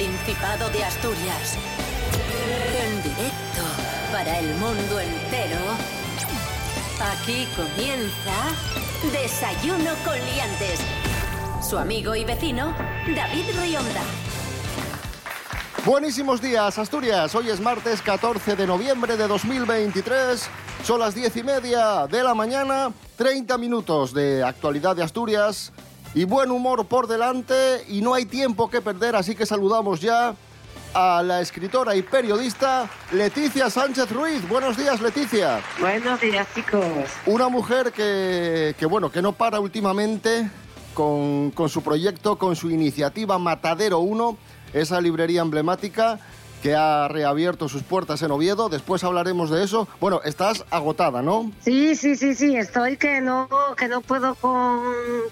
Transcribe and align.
Principado 0.00 0.70
de 0.70 0.82
Asturias. 0.82 1.58
En 2.82 3.02
directo 3.02 3.62
para 4.10 4.38
el 4.38 4.48
mundo 4.54 4.98
entero. 4.98 5.58
Aquí 7.12 7.46
comienza 7.54 8.32
Desayuno 9.12 9.90
con 10.02 10.14
Liantes. 10.14 10.80
Su 11.60 11.76
amigo 11.76 12.14
y 12.14 12.24
vecino, 12.24 12.74
David 13.14 13.44
Rionda. 13.60 14.00
Buenísimos 15.84 16.40
días, 16.40 16.78
Asturias. 16.78 17.34
Hoy 17.34 17.50
es 17.50 17.60
martes 17.60 18.00
14 18.00 18.56
de 18.56 18.66
noviembre 18.66 19.18
de 19.18 19.28
2023. 19.28 20.48
Son 20.82 20.98
las 20.98 21.14
diez 21.14 21.36
y 21.36 21.42
media 21.42 22.06
de 22.06 22.22
la 22.22 22.32
mañana. 22.32 22.90
30 23.16 23.58
minutos 23.58 24.14
de 24.14 24.42
actualidad 24.42 24.96
de 24.96 25.02
Asturias 25.02 25.74
y 26.14 26.24
buen 26.24 26.50
humor 26.50 26.86
por 26.86 27.06
delante. 27.06 27.84
Y 27.88 28.00
no 28.00 28.14
hay 28.14 28.24
tiempo 28.24 28.70
que 28.70 28.80
perder, 28.80 29.16
así 29.16 29.34
que 29.34 29.46
saludamos 29.46 30.00
ya 30.00 30.34
a 30.92 31.22
la 31.22 31.40
escritora 31.40 31.94
y 31.94 32.02
periodista 32.02 32.90
Leticia 33.12 33.70
Sánchez 33.70 34.10
Ruiz. 34.10 34.46
Buenos 34.48 34.76
días, 34.76 35.00
Leticia. 35.00 35.60
Buenos 35.78 36.20
días, 36.20 36.46
chicos. 36.54 36.84
Una 37.26 37.48
mujer 37.48 37.92
que, 37.92 38.74
que 38.78 38.86
bueno, 38.86 39.10
que 39.10 39.22
no 39.22 39.32
para 39.32 39.60
últimamente 39.60 40.50
con, 40.94 41.52
con 41.52 41.68
su 41.68 41.82
proyecto, 41.82 42.36
con 42.36 42.56
su 42.56 42.70
iniciativa 42.70 43.38
Matadero 43.38 44.00
1, 44.00 44.36
esa 44.72 45.00
librería 45.00 45.42
emblemática 45.42 46.18
que 46.62 46.74
ha 46.74 47.08
reabierto 47.08 47.68
sus 47.68 47.82
puertas 47.82 48.22
en 48.22 48.30
Oviedo. 48.30 48.68
Después 48.68 49.04
hablaremos 49.04 49.50
de 49.50 49.64
eso. 49.64 49.88
Bueno, 50.00 50.20
estás 50.24 50.64
agotada, 50.70 51.22
¿no? 51.22 51.50
Sí, 51.60 51.96
sí, 51.96 52.16
sí, 52.16 52.34
sí. 52.34 52.56
Estoy 52.56 52.96
que 52.96 53.20
no, 53.20 53.48
que 53.76 53.88
no 53.88 54.00
puedo 54.00 54.34
con, 54.34 54.82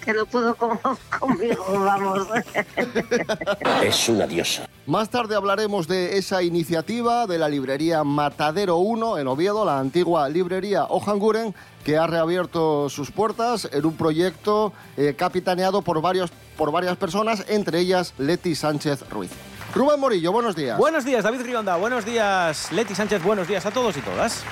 que 0.04 0.12
no 0.12 0.26
puedo 0.26 0.54
con, 0.54 0.78
conmigo, 1.18 1.64
vamos. 1.68 2.26
Es 3.82 4.08
una 4.08 4.26
diosa. 4.26 4.68
Más 4.86 5.10
tarde 5.10 5.36
hablaremos 5.36 5.86
de 5.86 6.16
esa 6.16 6.42
iniciativa 6.42 7.26
de 7.26 7.38
la 7.38 7.48
librería 7.48 8.04
Matadero 8.04 8.76
1 8.78 9.18
en 9.18 9.28
Oviedo, 9.28 9.64
la 9.64 9.78
antigua 9.78 10.28
librería 10.28 10.84
Ojanguren, 10.84 11.54
que 11.84 11.98
ha 11.98 12.06
reabierto 12.06 12.88
sus 12.88 13.10
puertas 13.10 13.68
en 13.72 13.84
un 13.84 13.96
proyecto 13.96 14.72
eh, 14.96 15.14
capitaneado 15.16 15.82
por, 15.82 16.00
varios, 16.00 16.30
por 16.56 16.72
varias 16.72 16.96
personas, 16.96 17.44
entre 17.48 17.80
ellas 17.80 18.14
Leti 18.18 18.54
Sánchez 18.54 19.08
Ruiz. 19.10 19.30
Rubén 19.74 20.00
Morillo, 20.00 20.33
buenos 20.33 20.56
días. 20.56 20.78
Buenos 20.78 21.05
días, 21.05 21.22
David 21.24 21.42
Rionda. 21.42 21.77
Buenos 21.77 22.05
días, 22.05 22.72
Leti 22.72 22.94
Sánchez. 22.94 23.22
Buenos 23.22 23.47
días 23.47 23.66
a 23.66 23.70
todos 23.70 23.97
y 23.97 24.00
todas. 24.00 24.42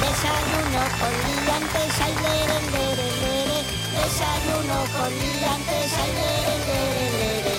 Desayuno 0.00 0.80
con 0.98 1.12
liantes, 1.36 2.00
ay, 2.02 2.12
lere, 2.22 2.56
lere, 2.72 3.08
lere. 3.20 3.58
Desayuno 3.92 4.76
con 4.92 5.10
liantes, 5.12 5.92
ay, 6.00 6.10
lere, 6.16 6.54
lere, 6.66 7.54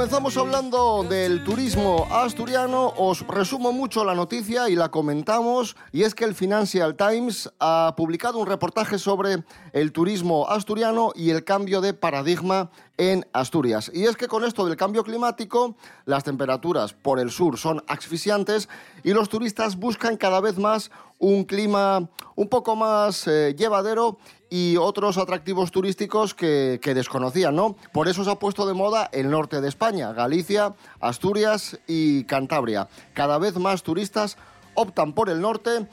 Comenzamos 0.00 0.38
hablando 0.38 1.04
del 1.04 1.44
turismo 1.44 2.06
asturiano. 2.10 2.94
Os 2.96 3.20
resumo 3.26 3.70
mucho 3.70 4.02
la 4.02 4.14
noticia 4.14 4.70
y 4.70 4.74
la 4.74 4.90
comentamos. 4.90 5.76
Y 5.92 6.04
es 6.04 6.14
que 6.14 6.24
el 6.24 6.34
Financial 6.34 6.96
Times 6.96 7.52
ha 7.60 7.92
publicado 7.98 8.38
un 8.38 8.46
reportaje 8.46 8.98
sobre 8.98 9.44
el 9.74 9.92
turismo 9.92 10.48
asturiano 10.48 11.12
y 11.14 11.28
el 11.28 11.44
cambio 11.44 11.82
de 11.82 11.92
paradigma 11.92 12.70
en 12.96 13.26
Asturias. 13.34 13.90
Y 13.92 14.06
es 14.06 14.16
que 14.16 14.26
con 14.26 14.42
esto 14.42 14.64
del 14.64 14.78
cambio 14.78 15.04
climático, 15.04 15.76
las 16.06 16.24
temperaturas 16.24 16.94
por 16.94 17.20
el 17.20 17.30
sur 17.30 17.58
son 17.58 17.84
asfixiantes 17.86 18.70
y 19.04 19.12
los 19.12 19.28
turistas 19.28 19.76
buscan 19.76 20.16
cada 20.16 20.40
vez 20.40 20.56
más 20.56 20.90
un 21.18 21.44
clima 21.44 22.08
un 22.36 22.48
poco 22.48 22.74
más 22.74 23.26
eh, 23.26 23.54
llevadero 23.54 24.16
y 24.50 24.76
otros 24.76 25.16
atractivos 25.16 25.70
turísticos 25.70 26.34
que, 26.34 26.80
que 26.82 26.92
desconocían, 26.92 27.54
¿no? 27.54 27.76
Por 27.92 28.08
eso 28.08 28.24
se 28.24 28.30
ha 28.30 28.34
puesto 28.34 28.66
de 28.66 28.74
moda 28.74 29.08
el 29.12 29.30
norte 29.30 29.60
de 29.60 29.68
España, 29.68 30.12
Galicia, 30.12 30.74
Asturias 31.00 31.78
y 31.86 32.24
Cantabria. 32.24 32.88
Cada 33.14 33.38
vez 33.38 33.56
más 33.56 33.82
turistas 33.82 34.36
optan 34.74 35.12
por 35.12 35.30
el 35.30 35.40
norte 35.40 35.86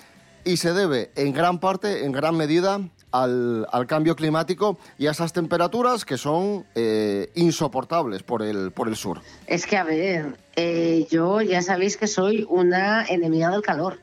y 0.43 0.57
se 0.57 0.73
debe 0.73 1.11
en 1.15 1.33
gran 1.33 1.59
parte, 1.59 2.05
en 2.05 2.11
gran 2.11 2.35
medida, 2.35 2.81
al, 3.11 3.85
cambio 3.87 4.15
climático 4.15 4.77
y 4.97 5.07
a 5.07 5.11
esas 5.11 5.33
temperaturas 5.33 6.05
que 6.05 6.17
son 6.17 6.65
eh, 6.75 7.31
insoportables 7.35 8.23
por 8.23 8.41
el, 8.41 8.71
por 8.71 8.87
el 8.87 8.95
sur. 8.95 9.21
Es 9.45 9.65
que, 9.65 9.77
a 9.77 9.83
ver, 9.83 10.37
eh, 10.55 11.07
yo 11.09 11.41
ya 11.41 11.61
sabéis 11.61 11.97
que 11.97 12.07
soy 12.07 12.45
una 12.49 13.05
enemiga 13.05 13.49
del 13.49 13.61
calor. 13.61 13.99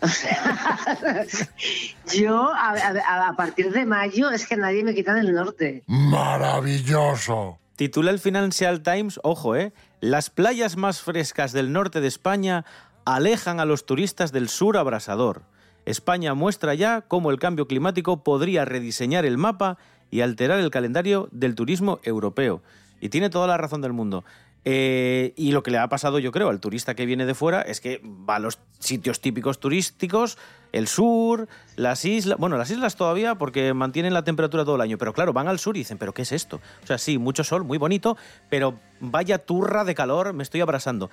O 0.00 0.08
sea, 0.08 1.24
yo 2.14 2.52
a, 2.54 2.70
a- 2.70 3.28
a 3.28 3.36
partir 3.36 3.72
de 3.72 3.84
mayo 3.86 4.30
es 4.30 4.46
que 4.46 4.56
nadie 4.56 4.84
me 4.84 4.94
quita 4.94 5.14
del 5.14 5.32
norte. 5.34 5.82
Maravilloso. 5.86 7.58
Titula 7.76 8.10
el 8.10 8.18
Financial 8.18 8.82
Times, 8.82 9.20
ojo, 9.22 9.54
¿eh? 9.56 9.72
Las 10.00 10.30
playas 10.30 10.76
más 10.76 11.00
frescas 11.00 11.52
del 11.52 11.72
norte 11.72 12.00
de 12.00 12.08
España 12.08 12.64
alejan 13.04 13.60
a 13.60 13.64
los 13.64 13.86
turistas 13.86 14.32
del 14.32 14.48
sur 14.48 14.76
abrasador. 14.76 15.42
España 15.84 16.34
muestra 16.34 16.74
ya 16.74 17.00
cómo 17.02 17.30
el 17.30 17.38
cambio 17.38 17.66
climático 17.66 18.22
podría 18.22 18.64
rediseñar 18.64 19.24
el 19.24 19.38
mapa 19.38 19.78
y 20.10 20.20
alterar 20.20 20.58
el 20.60 20.70
calendario 20.70 21.28
del 21.32 21.54
turismo 21.54 22.00
europeo. 22.02 22.62
Y 23.00 23.08
tiene 23.10 23.30
toda 23.30 23.46
la 23.46 23.56
razón 23.56 23.80
del 23.80 23.92
mundo. 23.92 24.24
Eh, 24.70 25.32
y 25.34 25.52
lo 25.52 25.62
que 25.62 25.70
le 25.70 25.78
ha 25.78 25.88
pasado, 25.88 26.18
yo 26.18 26.30
creo, 26.30 26.50
al 26.50 26.60
turista 26.60 26.94
que 26.94 27.06
viene 27.06 27.24
de 27.24 27.32
fuera 27.32 27.62
es 27.62 27.80
que 27.80 28.02
va 28.04 28.36
a 28.36 28.38
los 28.38 28.58
sitios 28.80 29.22
típicos 29.22 29.60
turísticos, 29.60 30.36
el 30.72 30.88
sur, 30.88 31.48
las 31.76 32.04
islas. 32.04 32.38
Bueno, 32.38 32.58
las 32.58 32.70
islas 32.70 32.94
todavía 32.94 33.36
porque 33.36 33.72
mantienen 33.72 34.12
la 34.12 34.24
temperatura 34.24 34.66
todo 34.66 34.74
el 34.74 34.82
año, 34.82 34.98
pero 34.98 35.14
claro, 35.14 35.32
van 35.32 35.48
al 35.48 35.58
sur 35.58 35.74
y 35.74 35.80
dicen, 35.80 35.96
¿pero 35.96 36.12
qué 36.12 36.20
es 36.20 36.32
esto? 36.32 36.60
O 36.84 36.86
sea, 36.86 36.98
sí, 36.98 37.16
mucho 37.16 37.44
sol, 37.44 37.64
muy 37.64 37.78
bonito, 37.78 38.18
pero 38.50 38.78
vaya 39.00 39.38
turra 39.38 39.84
de 39.84 39.94
calor, 39.94 40.34
me 40.34 40.42
estoy 40.42 40.60
abrasando. 40.60 41.08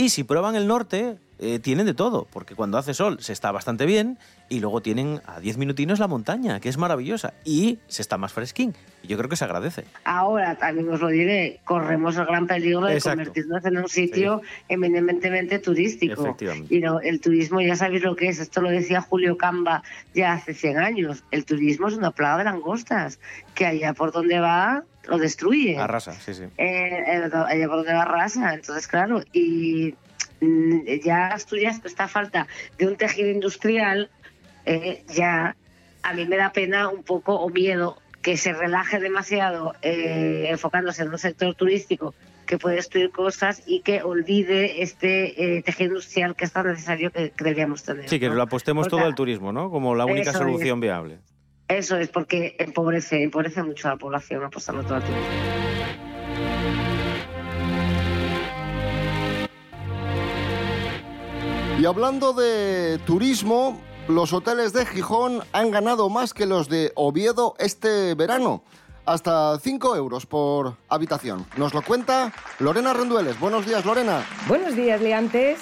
Y 0.00 0.08
si 0.08 0.24
prueban 0.24 0.56
el 0.56 0.66
norte, 0.66 1.18
eh, 1.40 1.58
tienen 1.58 1.84
de 1.84 1.92
todo, 1.92 2.26
porque 2.32 2.54
cuando 2.54 2.78
hace 2.78 2.94
sol 2.94 3.18
se 3.20 3.34
está 3.34 3.52
bastante 3.52 3.84
bien 3.84 4.16
y 4.48 4.60
luego 4.60 4.80
tienen 4.80 5.20
a 5.26 5.40
10 5.40 5.58
minutinos 5.58 5.98
la 5.98 6.08
montaña, 6.08 6.58
que 6.58 6.70
es 6.70 6.78
maravillosa, 6.78 7.34
y 7.44 7.80
se 7.86 8.00
está 8.00 8.16
más 8.16 8.32
fresquín. 8.32 8.74
Y 9.02 9.08
yo 9.08 9.18
creo 9.18 9.28
que 9.28 9.36
se 9.36 9.44
agradece. 9.44 9.84
Ahora, 10.04 10.56
también 10.56 10.88
os 10.88 11.02
lo 11.02 11.08
diré, 11.08 11.60
corremos 11.64 12.16
el 12.16 12.24
gran 12.24 12.46
peligro 12.46 12.86
de 12.86 12.94
Exacto. 12.94 13.18
convertirnos 13.18 13.62
en 13.66 13.76
un 13.76 13.88
sitio 13.90 14.40
eminentemente 14.70 15.58
turístico. 15.58 16.22
Efectivamente. 16.22 16.74
Y 16.74 16.80
no, 16.80 16.98
el 17.00 17.20
turismo, 17.20 17.60
ya 17.60 17.76
sabéis 17.76 18.02
lo 18.02 18.16
que 18.16 18.28
es, 18.28 18.38
esto 18.38 18.62
lo 18.62 18.70
decía 18.70 19.02
Julio 19.02 19.36
Camba 19.36 19.82
ya 20.14 20.32
hace 20.32 20.54
100 20.54 20.78
años, 20.78 21.24
el 21.30 21.44
turismo 21.44 21.88
es 21.88 21.94
una 21.94 22.12
plaga 22.12 22.38
de 22.38 22.44
langostas, 22.44 23.18
que 23.54 23.66
allá 23.66 23.92
por 23.92 24.12
donde 24.12 24.40
va 24.40 24.84
lo 25.06 25.18
destruye. 25.18 25.78
Arrasa, 25.78 26.12
sí, 26.12 26.34
sí. 26.34 26.44
Eh, 26.44 26.50
eh, 26.58 27.30
allá 27.32 27.66
por 27.66 27.76
donde 27.76 27.92
va 27.92 28.02
arrasa. 28.02 28.54
Entonces, 28.54 28.86
claro, 28.86 29.22
y 29.32 29.94
mm, 30.40 30.80
ya 31.04 31.28
Asturias, 31.28 31.80
esta 31.84 32.08
falta 32.08 32.46
de 32.78 32.86
un 32.86 32.96
tejido 32.96 33.30
industrial, 33.30 34.10
eh, 34.66 35.04
ya 35.08 35.56
a 36.02 36.14
mí 36.14 36.26
me 36.26 36.36
da 36.36 36.52
pena 36.52 36.88
un 36.88 37.02
poco 37.02 37.34
o 37.34 37.48
miedo 37.50 37.98
que 38.22 38.36
se 38.36 38.52
relaje 38.52 39.00
demasiado 39.00 39.74
eh, 39.82 40.46
enfocándose 40.50 41.02
en 41.02 41.08
un 41.08 41.18
sector 41.18 41.54
turístico 41.54 42.14
que 42.46 42.58
puede 42.58 42.76
destruir 42.76 43.10
cosas 43.10 43.62
y 43.66 43.80
que 43.80 44.02
olvide 44.02 44.82
este 44.82 45.58
eh, 45.58 45.62
tejido 45.62 45.90
industrial 45.90 46.34
que 46.34 46.44
es 46.44 46.52
tan 46.52 46.66
necesario 46.66 47.10
que, 47.12 47.30
que 47.30 47.44
deberíamos 47.44 47.82
tener. 47.84 48.08
Sí, 48.08 48.18
que 48.18 48.28
¿no? 48.28 48.34
lo 48.34 48.42
apostemos 48.42 48.86
Porque 48.86 48.96
todo 48.96 49.06
al 49.06 49.14
turismo, 49.14 49.52
¿no? 49.52 49.70
Como 49.70 49.94
la 49.94 50.04
única 50.04 50.32
solución 50.32 50.78
es. 50.78 50.82
viable. 50.82 51.18
Eso 51.70 51.96
es 51.96 52.08
porque 52.08 52.56
empobrece, 52.58 53.22
empobrece 53.22 53.62
mucho 53.62 53.86
a 53.86 53.92
la 53.92 53.96
población 53.96 54.42
apostando 54.42 54.82
todo 54.82 54.96
al 54.96 55.02
turismo. 55.04 55.28
Y 61.78 61.84
hablando 61.86 62.32
de 62.32 62.98
turismo, 63.06 63.80
los 64.08 64.32
hoteles 64.32 64.72
de 64.72 64.84
Gijón 64.84 65.42
han 65.52 65.70
ganado 65.70 66.08
más 66.08 66.34
que 66.34 66.44
los 66.44 66.68
de 66.68 66.90
Oviedo 66.96 67.54
este 67.60 68.16
verano. 68.16 68.64
Hasta 69.06 69.56
5 69.60 69.94
euros 69.94 70.26
por 70.26 70.74
habitación. 70.88 71.46
Nos 71.56 71.72
lo 71.72 71.82
cuenta 71.82 72.32
Lorena 72.58 72.92
Rendueles. 72.92 73.38
Buenos 73.38 73.64
días, 73.64 73.84
Lorena. 73.84 74.26
Buenos 74.48 74.74
días, 74.74 75.00
Leantes. 75.00 75.60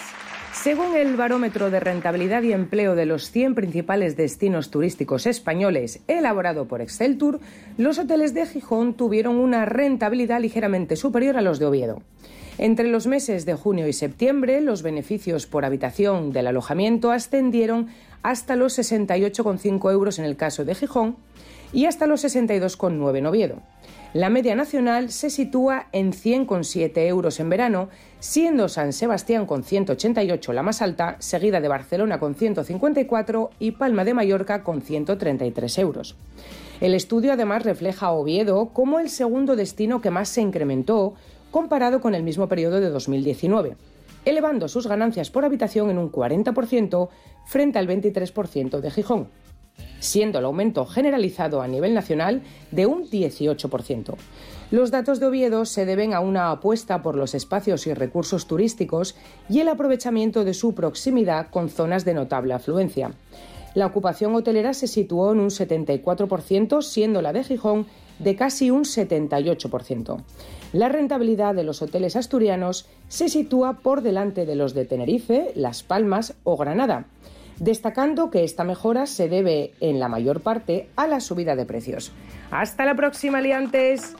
Según 0.52 0.96
el 0.96 1.16
barómetro 1.16 1.70
de 1.70 1.78
rentabilidad 1.78 2.42
y 2.42 2.52
empleo 2.52 2.94
de 2.94 3.06
los 3.06 3.30
100 3.30 3.54
principales 3.54 4.16
destinos 4.16 4.70
turísticos 4.70 5.26
españoles 5.26 6.00
elaborado 6.08 6.66
por 6.66 6.80
Exceltur, 6.80 7.40
los 7.76 7.98
hoteles 7.98 8.34
de 8.34 8.44
Gijón 8.46 8.94
tuvieron 8.94 9.36
una 9.36 9.64
rentabilidad 9.64 10.40
ligeramente 10.40 10.96
superior 10.96 11.36
a 11.36 11.42
los 11.42 11.58
de 11.58 11.66
Oviedo. 11.66 12.02
Entre 12.58 12.88
los 12.88 13.06
meses 13.06 13.46
de 13.46 13.54
junio 13.54 13.86
y 13.86 13.92
septiembre, 13.92 14.60
los 14.60 14.82
beneficios 14.82 15.46
por 15.46 15.64
habitación 15.64 16.32
del 16.32 16.48
alojamiento 16.48 17.12
ascendieron 17.12 17.86
hasta 18.22 18.56
los 18.56 18.76
68,5 18.76 19.92
euros 19.92 20.18
en 20.18 20.24
el 20.24 20.36
caso 20.36 20.64
de 20.64 20.74
Gijón 20.74 21.16
y 21.72 21.84
hasta 21.84 22.06
los 22.06 22.24
62,9 22.24 23.16
en 23.16 23.26
Oviedo. 23.26 23.62
La 24.14 24.30
media 24.30 24.56
nacional 24.56 25.10
se 25.10 25.30
sitúa 25.30 25.86
en 25.92 26.12
100,7 26.12 27.06
euros 27.06 27.40
en 27.40 27.50
verano, 27.50 27.90
siendo 28.20 28.68
San 28.68 28.92
Sebastián 28.92 29.46
con 29.46 29.62
188 29.62 30.52
la 30.52 30.62
más 30.62 30.82
alta, 30.82 31.16
seguida 31.18 31.60
de 31.60 31.68
Barcelona 31.68 32.18
con 32.18 32.34
154 32.34 33.50
y 33.58 33.72
Palma 33.72 34.04
de 34.04 34.14
Mallorca 34.14 34.62
con 34.62 34.82
133 34.82 35.78
euros. 35.78 36.16
El 36.80 36.94
estudio 36.94 37.32
además 37.32 37.64
refleja 37.64 38.06
a 38.06 38.12
Oviedo 38.12 38.70
como 38.72 39.00
el 39.00 39.08
segundo 39.08 39.56
destino 39.56 40.00
que 40.00 40.10
más 40.10 40.28
se 40.28 40.42
incrementó 40.42 41.14
comparado 41.50 42.00
con 42.00 42.14
el 42.14 42.22
mismo 42.22 42.48
periodo 42.48 42.80
de 42.80 42.90
2019, 42.90 43.76
elevando 44.24 44.68
sus 44.68 44.86
ganancias 44.86 45.30
por 45.30 45.44
habitación 45.44 45.90
en 45.90 45.98
un 45.98 46.12
40% 46.12 47.08
frente 47.46 47.78
al 47.78 47.88
23% 47.88 48.80
de 48.80 48.90
Gijón 48.90 49.28
siendo 50.00 50.38
el 50.38 50.44
aumento 50.44 50.86
generalizado 50.86 51.60
a 51.60 51.68
nivel 51.68 51.94
nacional 51.94 52.42
de 52.70 52.86
un 52.86 53.08
18%. 53.08 54.14
Los 54.70 54.90
datos 54.90 55.18
de 55.18 55.24
Oviedo 55.24 55.64
se 55.64 55.86
deben 55.86 56.12
a 56.12 56.20
una 56.20 56.50
apuesta 56.50 57.00
por 57.00 57.16
los 57.16 57.34
espacios 57.34 57.86
y 57.86 57.94
recursos 57.94 58.46
turísticos 58.46 59.16
y 59.48 59.60
el 59.60 59.68
aprovechamiento 59.68 60.44
de 60.44 60.52
su 60.52 60.74
proximidad 60.74 61.48
con 61.48 61.70
zonas 61.70 62.04
de 62.04 62.12
notable 62.12 62.52
afluencia. 62.52 63.12
La 63.74 63.86
ocupación 63.86 64.34
hotelera 64.34 64.74
se 64.74 64.86
situó 64.86 65.32
en 65.32 65.40
un 65.40 65.48
74%, 65.48 66.82
siendo 66.82 67.22
la 67.22 67.32
de 67.32 67.44
Gijón 67.44 67.86
de 68.18 68.36
casi 68.36 68.70
un 68.70 68.84
78%. 68.84 70.22
La 70.74 70.90
rentabilidad 70.90 71.54
de 71.54 71.64
los 71.64 71.80
hoteles 71.80 72.14
asturianos 72.14 72.84
se 73.08 73.30
sitúa 73.30 73.78
por 73.78 74.02
delante 74.02 74.44
de 74.44 74.54
los 74.54 74.74
de 74.74 74.84
Tenerife, 74.84 75.50
Las 75.54 75.82
Palmas 75.82 76.34
o 76.44 76.58
Granada 76.58 77.06
destacando 77.58 78.30
que 78.30 78.44
esta 78.44 78.64
mejora 78.64 79.06
se 79.06 79.28
debe 79.28 79.74
en 79.80 80.00
la 80.00 80.08
mayor 80.08 80.40
parte 80.40 80.88
a 80.96 81.06
la 81.06 81.20
subida 81.20 81.56
de 81.56 81.66
precios. 81.66 82.12
Hasta 82.50 82.84
la 82.84 82.94
próxima, 82.94 83.40
liantes. 83.40 84.14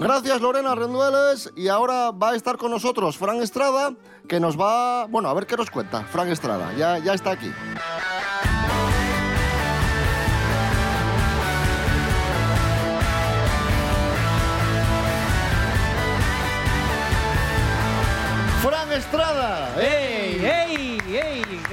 Gracias 0.00 0.40
Lorena 0.40 0.74
Rendueles 0.74 1.52
y 1.56 1.68
ahora 1.68 2.10
va 2.10 2.30
a 2.30 2.34
estar 2.34 2.56
con 2.56 2.72
nosotros 2.72 3.16
Fran 3.16 3.40
Estrada 3.40 3.94
que 4.28 4.40
nos 4.40 4.60
va, 4.60 5.06
bueno, 5.06 5.28
a 5.28 5.34
ver 5.34 5.46
qué 5.46 5.56
nos 5.56 5.70
cuenta. 5.70 6.02
Fran 6.04 6.28
Estrada, 6.28 6.72
ya, 6.76 6.98
ya 6.98 7.14
está 7.14 7.30
aquí. 7.30 7.50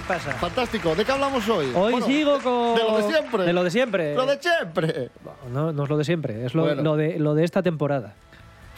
Pasa? 0.10 0.32
Fantástico. 0.34 0.96
¿De 0.96 1.06
qué 1.06 1.12
hablamos 1.12 1.48
hoy? 1.48 1.68
Hoy 1.76 1.92
Bueno, 1.92 2.06
sigo 2.08 2.40
con... 2.40 2.76
De 2.76 2.84
lo 2.84 2.98
de 2.98 3.04
siempre. 3.12 3.44
De 3.44 3.54
lo 3.54 3.64
de 3.64 3.72
siempre. 3.72 4.16
Lo 4.16 4.26
de 4.26 4.40
siempre. 4.42 5.10
No, 5.54 5.72
no 5.72 5.84
es 5.84 5.90
lo 5.90 5.98
de 5.98 6.04
siempre, 6.04 6.46
es 6.46 6.54
lo, 6.56 6.64
Bueno. 6.64 6.82
lo 6.82 6.96
de, 6.98 7.20
lo 7.20 7.36
de 7.36 7.44
esta 7.46 7.62
temporada. 7.62 8.16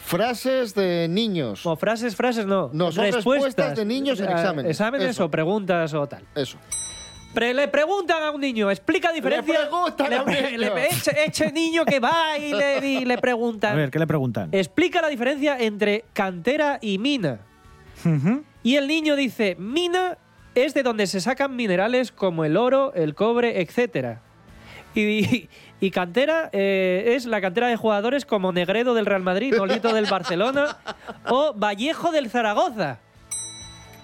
Frases 0.04 0.74
de 0.74 1.06
niños. 1.08 1.64
No, 1.64 1.76
frases, 1.76 2.14
frases 2.16 2.44
no. 2.44 2.68
No, 2.72 2.92
son 2.92 3.10
respuestas 3.10 3.74
de 3.76 3.84
niños 3.84 4.20
en 4.20 4.28
Ah, 4.28 4.32
exámenes. 4.32 4.70
Exámenes 4.72 5.08
Eso. 5.10 5.24
o 5.24 5.30
preguntas 5.30 5.94
o 5.94 6.06
tal. 6.06 6.22
Eso. 6.34 6.58
Pre- 7.32 7.54
le 7.54 7.66
preguntan 7.68 8.22
a 8.22 8.30
un 8.30 8.40
niño, 8.42 8.70
explica 8.70 9.08
la 9.08 9.14
diferencia. 9.14 9.54
preguntan 9.60 10.12
a 10.12 10.22
un 10.24 10.30
niño. 10.30 10.58
le- 10.58 10.86
eche, 10.86 11.12
eche 11.24 11.50
niño 11.50 11.84
que 11.86 11.98
va 11.98 12.36
y 12.38 12.52
le, 12.52 12.86
y 12.86 13.04
le 13.06 13.16
preguntan. 13.16 13.72
A 13.72 13.76
ver, 13.76 13.90
¿qué 13.90 13.98
le 13.98 14.06
preguntan? 14.06 14.50
Explica 14.52 15.00
la 15.00 15.08
diferencia 15.08 15.56
entre 15.58 16.04
cantera 16.12 16.78
y 16.82 16.98
mina. 16.98 17.38
Y 18.64 18.76
el 18.76 18.86
niño 18.86 19.16
dice, 19.16 19.56
mina 19.58 20.18
es 20.54 20.74
de 20.74 20.82
donde 20.82 21.06
se 21.06 21.20
sacan 21.20 21.56
minerales 21.56 22.12
como 22.12 22.44
el 22.44 22.56
oro, 22.56 22.92
el 22.94 23.14
cobre, 23.14 23.60
etc. 23.60 24.18
Y, 24.94 25.48
y 25.80 25.90
cantera 25.90 26.50
eh, 26.52 27.14
es 27.16 27.26
la 27.26 27.40
cantera 27.40 27.68
de 27.68 27.76
jugadores 27.76 28.24
como 28.26 28.52
Negredo 28.52 28.94
del 28.94 29.06
Real 29.06 29.22
Madrid, 29.22 29.54
Nolito 29.54 29.92
del 29.94 30.06
Barcelona 30.06 30.78
o 31.28 31.54
Vallejo 31.54 32.12
del 32.12 32.30
Zaragoza. 32.30 33.00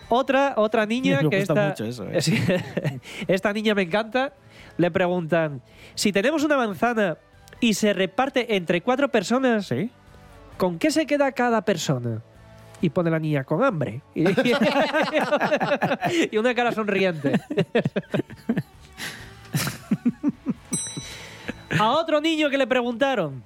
Otra, 0.08 0.54
otra 0.56 0.86
niña 0.86 1.20
Me 1.22 1.30
que 1.30 1.38
gusta 1.38 1.52
esta, 1.52 1.68
mucho 1.68 1.84
eso, 1.84 2.08
¿eh? 2.10 3.00
Esta 3.28 3.52
niña 3.52 3.74
me 3.74 3.82
encanta. 3.82 4.32
Le 4.78 4.90
preguntan, 4.90 5.60
si 5.94 6.12
tenemos 6.12 6.44
una 6.44 6.56
manzana 6.56 7.18
y 7.60 7.74
se 7.74 7.92
reparte 7.92 8.56
entre 8.56 8.80
cuatro 8.80 9.08
personas, 9.08 9.66
¿Sí? 9.66 9.90
¿con 10.56 10.78
qué 10.78 10.90
se 10.90 11.06
queda 11.06 11.30
cada 11.32 11.62
persona? 11.62 12.22
Y 12.80 12.90
pone 12.90 13.10
la 13.10 13.18
niña 13.18 13.44
con 13.44 13.64
hambre. 13.64 14.02
Y, 14.14 14.24
y 16.32 16.36
una 16.36 16.54
cara 16.54 16.72
sonriente. 16.72 17.32
A 21.78 21.92
otro 21.92 22.20
niño 22.20 22.50
que 22.50 22.58
le 22.58 22.66
preguntaron, 22.66 23.42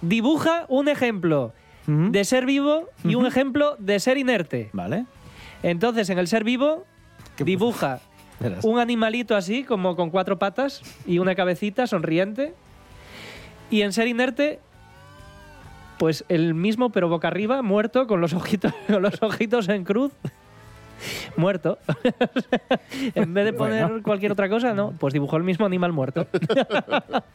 dibuja 0.00 0.64
un 0.68 0.88
ejemplo 0.88 1.52
Ujú. 1.86 2.10
de 2.10 2.24
ser 2.24 2.46
vivo 2.46 2.88
y 3.04 3.14
un 3.14 3.26
ejemplo 3.26 3.76
de 3.78 4.00
ser 4.00 4.18
inerte. 4.18 4.70
Vale. 4.72 5.06
Entonces, 5.62 6.08
en 6.10 6.18
el 6.18 6.28
ser 6.28 6.44
vivo, 6.44 6.84
¿Qué 7.36 7.44
dibuja 7.44 8.00
un 8.62 8.78
animalito 8.78 9.36
así, 9.36 9.64
como 9.64 9.96
con 9.96 10.10
cuatro 10.10 10.38
patas 10.38 10.82
y 11.06 11.18
una 11.18 11.34
cabecita 11.34 11.86
sonriente. 11.86 12.54
Y 13.70 13.82
en 13.82 13.92
ser 13.92 14.08
inerte, 14.08 14.60
pues 16.00 16.24
el 16.30 16.54
mismo, 16.54 16.88
pero 16.88 17.10
boca 17.10 17.28
arriba, 17.28 17.60
muerto, 17.60 18.06
con 18.06 18.22
los 18.22 18.32
ojitos, 18.32 18.72
con 18.86 19.02
los 19.02 19.22
ojitos 19.22 19.68
en 19.68 19.84
cruz. 19.84 20.10
Muerto. 21.36 21.76
en 23.14 23.34
vez 23.34 23.44
de 23.44 23.52
poner 23.52 23.86
Bueno. 23.86 24.02
cualquier 24.02 24.32
otra 24.32 24.48
cosa, 24.48 24.72
no, 24.72 24.94
pues 24.98 25.12
dibujó 25.12 25.36
el 25.36 25.42
mismo 25.42 25.66
animal 25.66 25.92
muerto. 25.92 26.26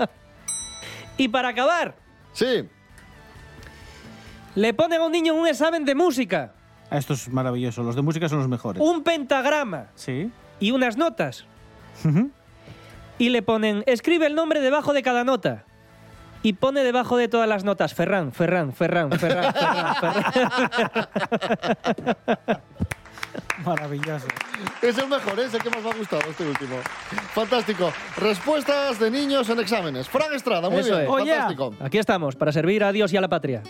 y 1.18 1.28
para 1.28 1.50
acabar, 1.50 1.94
Sí. 2.34 2.68
le 4.56 4.74
ponen 4.74 5.00
a 5.02 5.06
un 5.06 5.12
niño 5.12 5.34
un 5.36 5.46
examen 5.48 5.86
de 5.86 5.94
música, 5.96 6.54
Ah, 6.90 6.98
Esto 7.00 7.14
es 7.14 7.28
maravilloso. 7.30 7.82
Los 7.84 7.96
de 7.96 8.02
música 8.04 8.28
son 8.30 8.38
los 8.40 8.48
mejores. 8.48 8.82
un 8.82 9.04
pentagrama 9.04 9.88
Sí. 9.96 10.32
y 10.60 10.70
unas 10.72 10.98
notas. 10.98 11.46
Y 13.20 13.30
le 13.30 13.42
ponen, 13.44 13.84
escribe 13.88 14.26
el 14.28 14.34
nombre 14.36 14.60
debajo 14.60 14.92
de 14.94 15.02
cada 15.04 15.24
nota. 15.24 15.66
Y 16.46 16.54
pone 16.54 16.84
debajo 16.84 17.18
de 17.18 17.28
todas 17.28 17.50
las 17.50 17.64
notas, 17.64 17.96
Ferran, 17.96 18.32
Ferran, 18.32 18.72
Ferran, 18.72 19.12
Ferran, 19.12 19.52
Ferran, 19.60 19.96
Ferran. 19.96 21.08
Maravilloso. 23.66 24.28
Es 24.80 24.96
el 25.00 25.08
mejor, 25.08 25.40
es 25.40 25.56
el 25.56 25.64
que 25.64 25.72
más 25.72 25.82
me 25.82 25.90
ha 25.90 25.94
gustado 25.96 26.22
este 26.30 26.48
último. 26.48 26.76
Fantástico. 27.34 27.92
Respuestas 28.18 29.00
de 29.00 29.10
niños 29.10 29.50
en 29.50 29.60
exámenes. 29.60 30.08
Fran 30.08 30.32
Estrada, 30.36 30.70
muy 30.70 30.82
Eso 30.82 30.92
bien. 30.92 31.02
es. 31.02 31.10
Oh, 31.10 31.18
yeah. 31.18 31.36
Fantástico. 31.48 31.74
Aquí 31.84 31.98
estamos, 31.98 32.36
para 32.36 32.52
servir 32.52 32.84
a 32.84 32.92
Dios 32.92 33.12
y 33.12 33.18
a 33.18 33.22
la 33.22 33.28
patria. 33.28 33.64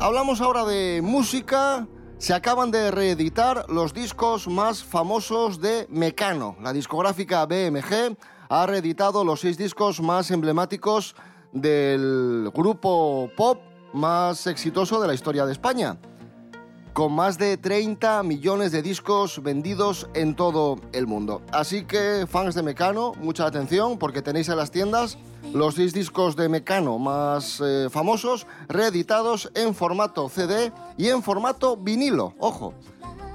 Hablamos 0.00 0.40
ahora 0.40 0.64
de 0.64 1.00
música. 1.00 1.86
Se 2.24 2.32
acaban 2.32 2.70
de 2.70 2.90
reeditar 2.90 3.66
los 3.68 3.92
discos 3.92 4.48
más 4.48 4.82
famosos 4.82 5.60
de 5.60 5.86
Mecano. 5.90 6.56
La 6.62 6.72
discográfica 6.72 7.44
BMG 7.44 8.16
ha 8.48 8.64
reeditado 8.64 9.26
los 9.26 9.40
seis 9.40 9.58
discos 9.58 10.00
más 10.00 10.30
emblemáticos 10.30 11.14
del 11.52 12.50
grupo 12.54 13.28
pop 13.36 13.60
más 13.92 14.46
exitoso 14.46 15.02
de 15.02 15.06
la 15.06 15.12
historia 15.12 15.44
de 15.44 15.52
España. 15.52 15.98
Con 16.94 17.12
más 17.12 17.36
de 17.36 17.58
30 17.58 18.22
millones 18.22 18.72
de 18.72 18.80
discos 18.80 19.42
vendidos 19.42 20.08
en 20.14 20.34
todo 20.34 20.80
el 20.94 21.06
mundo. 21.06 21.42
Así 21.52 21.84
que, 21.84 22.26
fans 22.26 22.54
de 22.54 22.62
Mecano, 22.62 23.12
mucha 23.20 23.44
atención 23.44 23.98
porque 23.98 24.22
tenéis 24.22 24.48
en 24.48 24.56
las 24.56 24.70
tiendas 24.70 25.18
los 25.54 25.76
seis 25.76 25.94
discos 25.94 26.34
de 26.34 26.48
Mecano 26.48 26.98
más 26.98 27.62
eh, 27.64 27.86
famosos 27.88 28.46
reeditados 28.68 29.50
en 29.54 29.72
formato 29.72 30.28
CD 30.28 30.72
y 30.98 31.08
en 31.08 31.22
formato 31.22 31.76
vinilo. 31.76 32.34
Ojo, 32.38 32.74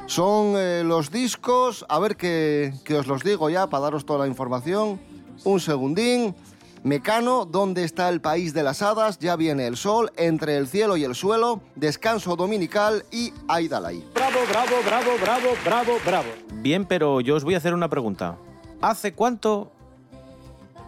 son 0.06 0.56
eh, 0.58 0.84
los 0.86 1.12
discos, 1.12 1.86
a 1.88 1.98
ver 1.98 2.18
que, 2.18 2.74
que 2.84 2.96
os 2.96 3.08
los 3.08 3.24
digo 3.24 3.50
ya 3.50 3.68
para 3.68 3.84
daros 3.84 4.06
toda 4.06 4.20
la 4.20 4.28
información. 4.28 5.00
Un 5.46 5.60
segundín. 5.62 6.36
Mecano, 6.84 7.46
¿dónde 7.46 7.84
está 7.84 8.10
el 8.10 8.22
país 8.22 8.54
de 8.54 8.64
las 8.64 8.82
hadas? 8.82 9.20
Ya 9.20 9.36
viene 9.36 9.68
el 9.68 9.76
sol, 9.76 10.12
entre 10.18 10.58
el 10.58 10.68
cielo 10.68 10.98
y 10.98 11.04
el 11.04 11.16
suelo, 11.16 11.62
descanso 11.76 12.36
dominical 12.36 13.04
y 13.12 13.34
Aidalay. 13.48 14.04
Bravo, 14.14 14.40
bravo, 14.50 14.76
bravo, 14.86 15.12
bravo, 15.22 15.48
bravo, 15.64 15.98
bravo. 16.06 16.30
Bien, 16.54 16.86
pero 16.86 17.22
yo 17.22 17.36
os 17.36 17.44
voy 17.44 17.56
a 17.56 17.58
hacer 17.58 17.74
una 17.74 17.90
pregunta. 17.90 18.38
¿Hace 18.82 19.14
cuánto 19.14 19.72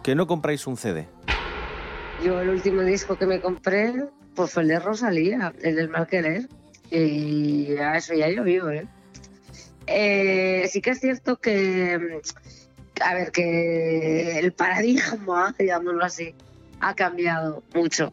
que 0.02 0.14
no 0.14 0.26
compráis 0.26 0.66
un 0.66 0.76
CD? 0.76 1.06
Yo 2.24 2.40
el 2.40 2.48
último 2.50 2.82
disco 2.82 3.16
que 3.16 3.26
me 3.26 3.40
compré 3.40 3.94
pues 4.34 4.50
fue 4.50 4.62
el 4.62 4.68
de 4.70 4.78
Rosalía, 4.78 5.52
el 5.62 5.76
del 5.76 5.88
mal 5.88 6.06
querer. 6.06 6.48
Y 6.90 7.74
ya 7.74 7.96
eso 7.96 8.14
ya 8.14 8.28
llovió, 8.28 8.70
¿eh? 8.70 8.86
Eh, 9.86 10.68
sí 10.70 10.80
que 10.80 10.90
es 10.90 11.00
cierto 11.00 11.36
que, 11.38 12.20
a 13.02 13.14
ver, 13.14 13.30
que 13.32 14.38
el 14.38 14.52
paradigma, 14.52 15.54
digámoslo 15.58 16.04
así, 16.04 16.34
ha 16.80 16.94
cambiado 16.94 17.62
mucho. 17.74 18.12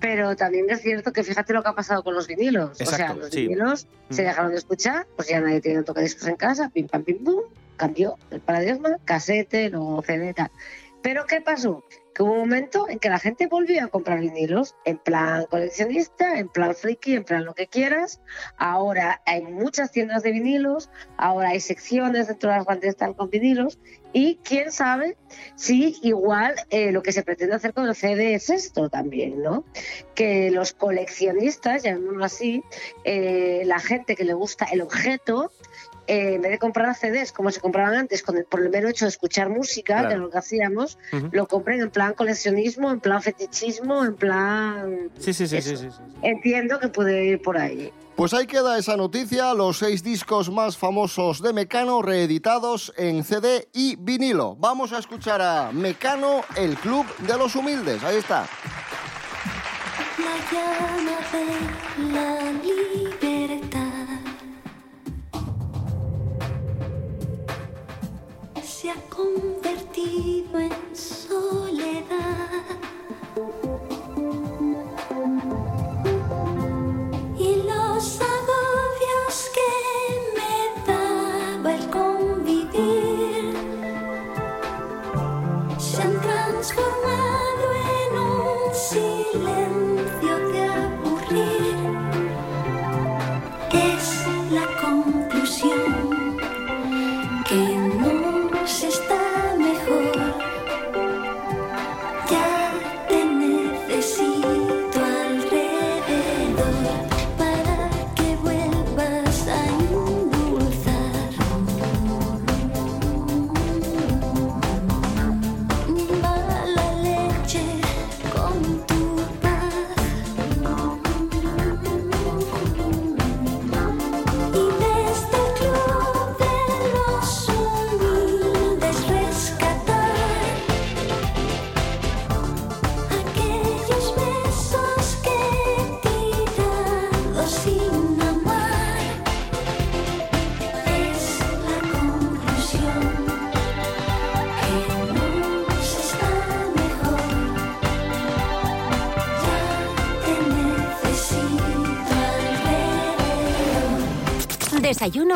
Pero 0.00 0.36
también 0.36 0.66
es 0.70 0.80
cierto 0.82 1.12
que 1.12 1.24
fíjate 1.24 1.52
lo 1.52 1.62
que 1.62 1.68
ha 1.70 1.74
pasado 1.74 2.04
con 2.04 2.14
los 2.14 2.28
vinilos. 2.28 2.70
o 2.70 2.74
sea, 2.74 2.84
Exacto, 2.86 3.16
los 3.20 3.30
sí. 3.30 3.42
vinilos 3.42 3.86
se 4.10 4.22
Mm. 4.22 4.26
dejaron 4.26 4.50
de 4.52 4.58
escuchar, 4.58 5.06
pues 5.16 5.28
ya 5.28 5.40
nadie 5.40 5.60
tiene 5.60 5.82
tocadiscos 5.82 6.28
en 6.28 6.36
casa, 6.36 6.70
pim 6.72 6.86
pam 6.86 7.02
pim 7.02 7.22
pum, 7.24 7.42
cambió 7.76 8.16
el 8.30 8.40
paradigma, 8.40 8.96
casete, 9.04 9.70
luego 9.70 10.02
CD, 10.02 10.34
tal. 10.34 10.50
Pero 11.02 11.26
¿qué 11.26 11.40
pasó? 11.40 11.84
Que 12.14 12.24
hubo 12.24 12.32
un 12.32 12.40
momento 12.40 12.88
en 12.88 12.98
que 12.98 13.08
la 13.08 13.20
gente 13.20 13.46
volvió 13.46 13.84
a 13.84 13.88
comprar 13.88 14.18
vinilos, 14.18 14.74
en 14.84 14.98
plan 14.98 15.46
coleccionista, 15.46 16.38
en 16.38 16.48
plan 16.48 16.74
friki, 16.74 17.14
en 17.14 17.24
plan 17.24 17.44
lo 17.44 17.54
que 17.54 17.68
quieras. 17.68 18.20
Ahora 18.56 19.22
hay 19.24 19.42
muchas 19.42 19.92
tiendas 19.92 20.24
de 20.24 20.32
vinilos, 20.32 20.90
ahora 21.16 21.50
hay 21.50 21.60
secciones 21.60 22.26
dentro 22.26 22.50
de 22.50 22.56
las 22.56 22.66
grandes 22.66 22.96
tal 22.96 23.14
con 23.14 23.30
vinilos 23.30 23.78
y 24.12 24.36
quién 24.42 24.72
sabe 24.72 25.16
si 25.54 25.96
igual 26.02 26.54
eh, 26.70 26.92
lo 26.92 27.02
que 27.02 27.12
se 27.12 27.22
pretende 27.22 27.54
hacer 27.54 27.74
con 27.74 27.86
el 27.86 27.94
CD 27.94 28.34
es 28.34 28.50
esto 28.50 28.88
también, 28.88 29.42
¿no? 29.42 29.64
Que 30.14 30.50
los 30.50 30.72
coleccionistas, 30.72 31.84
llamémoslo 31.84 32.24
así, 32.24 32.64
eh, 33.04 33.62
la 33.66 33.78
gente 33.78 34.16
que 34.16 34.24
le 34.24 34.34
gusta 34.34 34.64
el 34.72 34.80
objeto, 34.80 35.52
eh, 36.08 36.34
en 36.34 36.42
vez 36.42 36.50
de 36.50 36.58
comprar 36.58 36.94
CDs 36.96 37.30
como 37.32 37.50
se 37.52 37.60
compraban 37.60 37.94
antes, 37.94 38.22
con 38.22 38.36
el- 38.36 38.44
por 38.44 38.60
el 38.60 38.70
mero 38.70 38.88
hecho 38.88 39.04
de 39.04 39.10
escuchar 39.10 39.48
música, 39.50 39.94
Claro. 39.94 40.08
que 40.08 40.14
es 40.14 40.20
lo 40.20 40.30
que 40.30 40.38
hacíamos, 40.38 40.98
lo 41.30 41.46
compren 41.46 41.80
en 41.82 41.90
plan 41.90 42.14
coleccionismo, 42.14 42.90
en 42.90 42.98
plan 43.00 43.22
fetichismo, 43.22 44.04
en 44.04 44.16
plan... 44.16 45.10
Sí, 45.18 45.32
sí, 45.32 45.46
sí, 45.46 45.62
sí, 45.62 45.76
sí, 45.76 45.88
sí. 45.90 45.98
Entiendo 46.22 46.78
que 46.80 46.88
puede 46.88 47.24
ir 47.26 47.42
por 47.42 47.56
ahí. 47.58 47.92
Pues 48.16 48.34
ahí 48.34 48.48
queda 48.48 48.76
esa 48.78 48.96
noticia, 48.96 49.54
los 49.54 49.78
seis 49.78 50.02
discos 50.02 50.50
más 50.50 50.76
famosos 50.76 51.40
de 51.40 51.52
Mecano 51.52 52.02
reeditados 52.02 52.92
en 52.96 53.22
CD 53.22 53.68
y 53.72 53.94
vinilo. 53.94 54.56
Vamos 54.56 54.92
a 54.92 54.98
escuchar 54.98 55.40
a 55.40 55.70
Mecano, 55.70 56.40
el 56.56 56.74
club 56.78 57.06
de 57.18 57.36
los 57.38 57.54
humildes. 57.54 58.02
Ahí 58.02 58.16
está. 58.16 58.44
La 60.18 60.34
llama 60.50 60.96
de 61.32 62.12
la 62.12 63.37
空。 69.18 69.57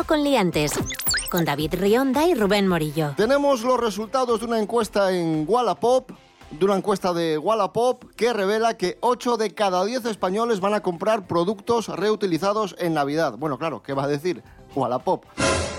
Con 0.07 0.23
liantes. 0.23 0.73
Con 1.31 1.45
David 1.45 1.75
Rionda 1.75 2.27
y 2.27 2.33
Rubén 2.33 2.67
Morillo. 2.67 3.13
Tenemos 3.15 3.63
los 3.63 3.79
resultados 3.79 4.41
de 4.41 4.45
una 4.47 4.59
encuesta 4.59 5.11
en 5.11 5.45
Wallapop, 5.47 6.11
de 6.51 6.65
una 6.65 6.75
encuesta 6.75 7.13
de 7.13 7.37
Wallapop 7.37 8.03
que 8.15 8.33
revela 8.33 8.75
que 8.75 8.97
8 8.99 9.37
de 9.37 9.53
cada 9.53 9.85
10 9.85 10.05
españoles 10.05 10.59
van 10.59 10.73
a 10.73 10.81
comprar 10.81 11.25
productos 11.25 11.87
reutilizados 11.87 12.75
en 12.79 12.93
Navidad. 12.93 13.37
Bueno, 13.37 13.57
claro, 13.57 13.81
¿qué 13.81 13.93
va 13.93 14.03
a 14.03 14.07
decir 14.07 14.43
Wallapop? 14.75 15.23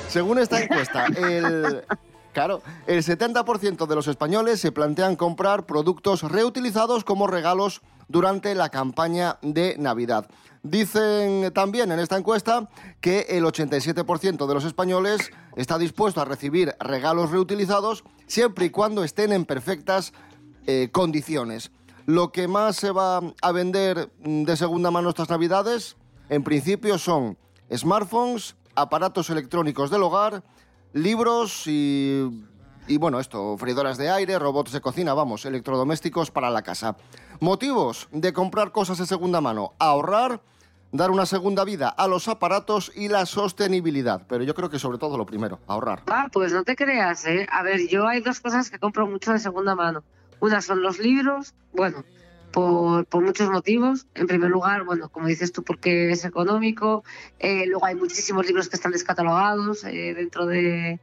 Según 0.09 0.38
esta 0.38 0.62
encuesta, 0.62 1.07
el... 1.16 1.85
Claro, 2.33 2.62
el 2.88 3.04
70% 3.04 3.87
de 3.87 3.95
los 3.95 4.09
españoles 4.09 4.61
se 4.61 4.73
plantean 4.73 5.14
comprar 5.14 5.66
productos 5.66 6.23
reutilizados 6.23 7.04
como 7.04 7.28
regalos 7.28 7.81
durante 8.08 8.54
la 8.54 8.68
campaña 8.68 9.38
de 9.42 9.76
Navidad. 9.78 10.28
Dicen 10.62 11.52
también 11.52 11.92
en 11.92 11.99
esta 11.99 12.16
encuesta 12.16 12.70
que 13.02 13.26
el 13.28 13.44
87% 13.44 14.46
de 14.46 14.54
los 14.54 14.64
españoles 14.64 15.30
está 15.56 15.78
dispuesto 15.78 16.23
a 16.23 16.25
recibir 16.25 16.75
regalos 16.80 17.30
reutilizados 17.30 18.02
siempre 18.26 18.66
y 18.66 18.70
cuando 18.70 19.04
estén 19.04 19.32
en 19.32 19.44
perfectas 19.44 20.14
eh, 20.66 20.88
condiciones. 20.90 21.70
Lo 22.06 22.32
que 22.32 22.49
más 22.49 22.76
se 22.76 22.90
va 22.90 23.20
a 23.42 23.52
vender 23.52 24.11
mm, 24.25 24.44
de 24.44 24.56
segunda 24.56 24.90
mano 24.90 25.11
estas 25.11 25.28
navidades, 25.28 25.96
en 26.30 26.42
principio, 26.42 26.96
son 26.96 27.37
smartphones, 27.70 28.56
aparatos 28.75 29.28
electrónicos 29.28 29.90
del 29.90 30.02
hogar, 30.02 30.42
libros 30.94 31.66
y, 31.66 32.46
y, 32.87 32.96
bueno, 32.96 33.20
esto, 33.20 33.58
freidoras 33.58 33.99
de 33.99 34.08
aire, 34.11 34.38
robots 34.38 34.73
de 34.73 34.80
cocina, 34.80 35.12
vamos, 35.12 35.44
electrodomésticos 35.44 36.30
para 36.30 36.50
la 36.50 36.62
casa. 36.62 36.96
Motivos 37.41 38.09
de 38.12 38.33
comprar 38.33 38.71
cosas 38.73 38.99
de 38.99 39.07
segunda 39.07 39.41
mano, 39.41 39.73
ahorrar, 39.79 40.41
dar 40.93 41.11
una 41.11 41.26
segunda 41.26 41.64
vida 41.64 41.88
a 41.88 42.07
los 42.07 42.29
aparatos 42.29 42.93
y 42.95 43.09
la 43.09 43.26
sostenibilidad. 43.26 44.23
Pero 44.29 44.45
yo 44.45 44.55
creo 44.55 44.71
que 44.71 44.79
sobre 44.79 44.99
todo 44.99 45.19
lo 45.19 45.26
primero, 45.26 45.59
ahorrar. 45.67 46.03
Ah, 46.07 46.29
pues 46.33 46.53
no 46.53 46.62
te 46.62 46.76
creas, 46.76 47.26
¿eh? 47.26 47.47
A 47.50 47.62
ver, 47.62 47.88
yo 47.88 48.07
hay 48.07 48.21
dos 48.21 48.41
cosas 48.41 48.71
que 48.71 48.79
compro 48.79 49.07
mucho 49.07 49.33
de 49.33 49.41
segunda 49.41 49.75
mano. 49.75 50.05
Una 50.41 50.61
son 50.61 50.83
los 50.83 50.99
libros, 50.99 51.55
bueno, 51.73 52.05
por, 52.53 53.07
muchos 53.21 53.50
motivos. 53.50 54.07
En 54.14 54.26
primer 54.29 54.50
lugar, 54.50 54.85
bueno, 54.85 55.09
como 55.09 55.26
dices 55.26 55.53
tú, 55.53 55.64
porque 55.64 56.12
es 56.12 56.25
económico. 56.25 57.03
Eh, 57.41 57.67
luego 57.67 57.85
hay 57.85 57.97
muchísimos 57.97 58.47
libros 58.47 58.69
que 58.69 58.76
están 58.76 58.93
descatalogados 58.93 59.83
eh, 59.85 60.14
dentro 60.14 60.47
de, 60.47 61.00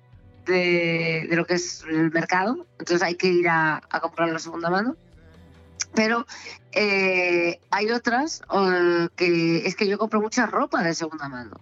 lo 1.30 1.46
que 1.46 1.56
es 1.56 1.84
el 1.90 2.12
mercado. 2.12 2.66
Entonces 2.80 3.02
hay 3.02 3.16
que 3.16 3.28
ir 3.28 3.50
a, 3.50 3.82
a 3.90 4.00
comprarlo 4.00 4.36
de 4.36 4.40
segunda 4.40 4.70
mano. 4.70 4.96
Pero 5.94 6.26
eh, 6.72 7.60
hay 7.70 7.92
otras 7.92 8.42
que 9.16 9.68
es 9.68 9.76
que 9.76 9.88
yo 9.88 9.98
compro 9.98 10.22
mucha 10.22 10.46
ropa 10.46 10.84
de 10.84 10.94
segunda 10.94 11.28
mano. 11.30 11.60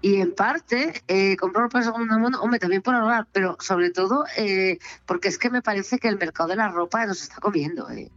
Y 0.00 0.20
en 0.20 0.34
parte, 0.34 1.02
eh, 1.08 1.36
compro 1.36 1.62
ropa 1.62 1.78
de 1.78 1.84
segunda 1.84 2.18
mano, 2.18 2.40
hombre, 2.40 2.58
también 2.58 2.82
por 2.82 2.94
ahorrar, 2.94 3.26
pero 3.32 3.56
sobre 3.60 3.90
todo 3.90 4.24
eh, 4.36 4.78
porque 5.06 5.28
es 5.28 5.38
que 5.38 5.50
me 5.50 5.62
parece 5.62 5.98
que 5.98 6.08
el 6.08 6.18
mercado 6.18 6.48
de 6.48 6.56
la 6.56 6.68
ropa 6.68 7.04
nos 7.06 7.22
está 7.22 7.36
comiendo. 7.36 7.90
eh. 7.90 8.10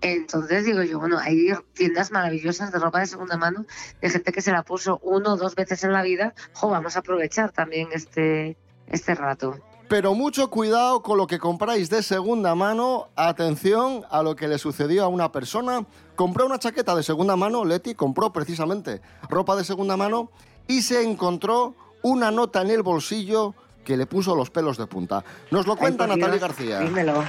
Entonces 0.00 0.64
digo 0.64 0.82
yo, 0.82 1.00
bueno, 1.00 1.18
hay 1.18 1.52
tiendas 1.72 2.12
maravillosas 2.12 2.70
de 2.70 2.78
ropa 2.78 3.00
de 3.00 3.06
segunda 3.06 3.36
mano, 3.36 3.66
de 4.00 4.10
gente 4.10 4.30
que 4.30 4.42
se 4.42 4.52
la 4.52 4.62
puso 4.62 5.00
uno 5.02 5.32
o 5.32 5.36
dos 5.36 5.56
veces 5.56 5.82
en 5.82 5.92
la 5.92 6.02
vida. 6.02 6.34
Jo, 6.52 6.68
vamos 6.68 6.94
a 6.96 7.00
aprovechar 7.00 7.50
también 7.50 7.88
este, 7.92 8.56
este 8.86 9.14
rato. 9.16 9.58
Pero 9.88 10.14
mucho 10.14 10.50
cuidado 10.50 11.02
con 11.02 11.16
lo 11.16 11.26
que 11.26 11.38
compráis 11.38 11.88
de 11.88 12.02
segunda 12.02 12.54
mano. 12.54 13.08
Atención 13.16 14.04
a 14.10 14.22
lo 14.22 14.36
que 14.36 14.46
le 14.46 14.58
sucedió 14.58 15.02
a 15.02 15.08
una 15.08 15.32
persona. 15.32 15.86
Compró 16.14 16.44
una 16.44 16.58
chaqueta 16.58 16.94
de 16.94 17.02
segunda 17.02 17.36
mano, 17.36 17.64
Leti 17.64 17.94
compró 17.94 18.30
precisamente 18.30 19.00
ropa 19.30 19.56
de 19.56 19.64
segunda 19.64 19.96
mano 19.96 20.30
y 20.66 20.82
se 20.82 21.02
encontró 21.02 21.74
una 22.02 22.30
nota 22.30 22.60
en 22.60 22.70
el 22.70 22.82
bolsillo 22.82 23.54
que 23.88 23.96
le 23.96 24.04
puso 24.04 24.36
los 24.36 24.50
pelos 24.50 24.76
de 24.76 24.86
punta. 24.86 25.24
Nos 25.50 25.66
lo 25.66 25.74
cuenta 25.74 26.06
Natalie 26.06 26.38
García. 26.38 26.80
Dímelo. 26.80 27.24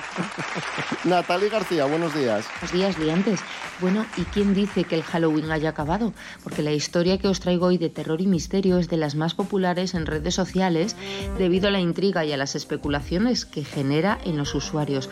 Natalie 1.06 1.48
García, 1.48 1.86
buenos 1.86 2.14
días. 2.14 2.46
Buenos 2.60 2.74
días, 2.74 3.00
liantes. 3.00 3.40
Bueno, 3.80 4.06
¿y 4.18 4.24
quién 4.24 4.54
dice 4.54 4.84
que 4.84 4.96
el 4.96 5.04
Halloween 5.04 5.52
haya 5.52 5.70
acabado? 5.70 6.12
Porque 6.44 6.62
la 6.62 6.74
historia 6.74 7.18
que 7.18 7.30
os 7.30 7.40
traigo 7.40 7.68
hoy 7.68 7.78
de 7.78 7.90
terror 7.90 8.20
y 8.20 8.28
misterio 8.28 8.78
es 8.78 8.90
de 8.90 8.98
las 8.98 9.16
más 9.16 9.36
populares 9.36 9.94
en 9.94 10.06
redes 10.06 10.36
sociales 10.36 10.98
debido 11.38 11.70
a 11.70 11.72
la 11.72 11.80
intriga 11.80 12.26
y 12.26 12.34
a 12.34 12.38
las 12.38 12.56
especulaciones 12.56 13.46
que 13.46 13.64
genera 13.64 14.18
en 14.26 14.38
los 14.38 14.54
usuarios. 14.54 15.10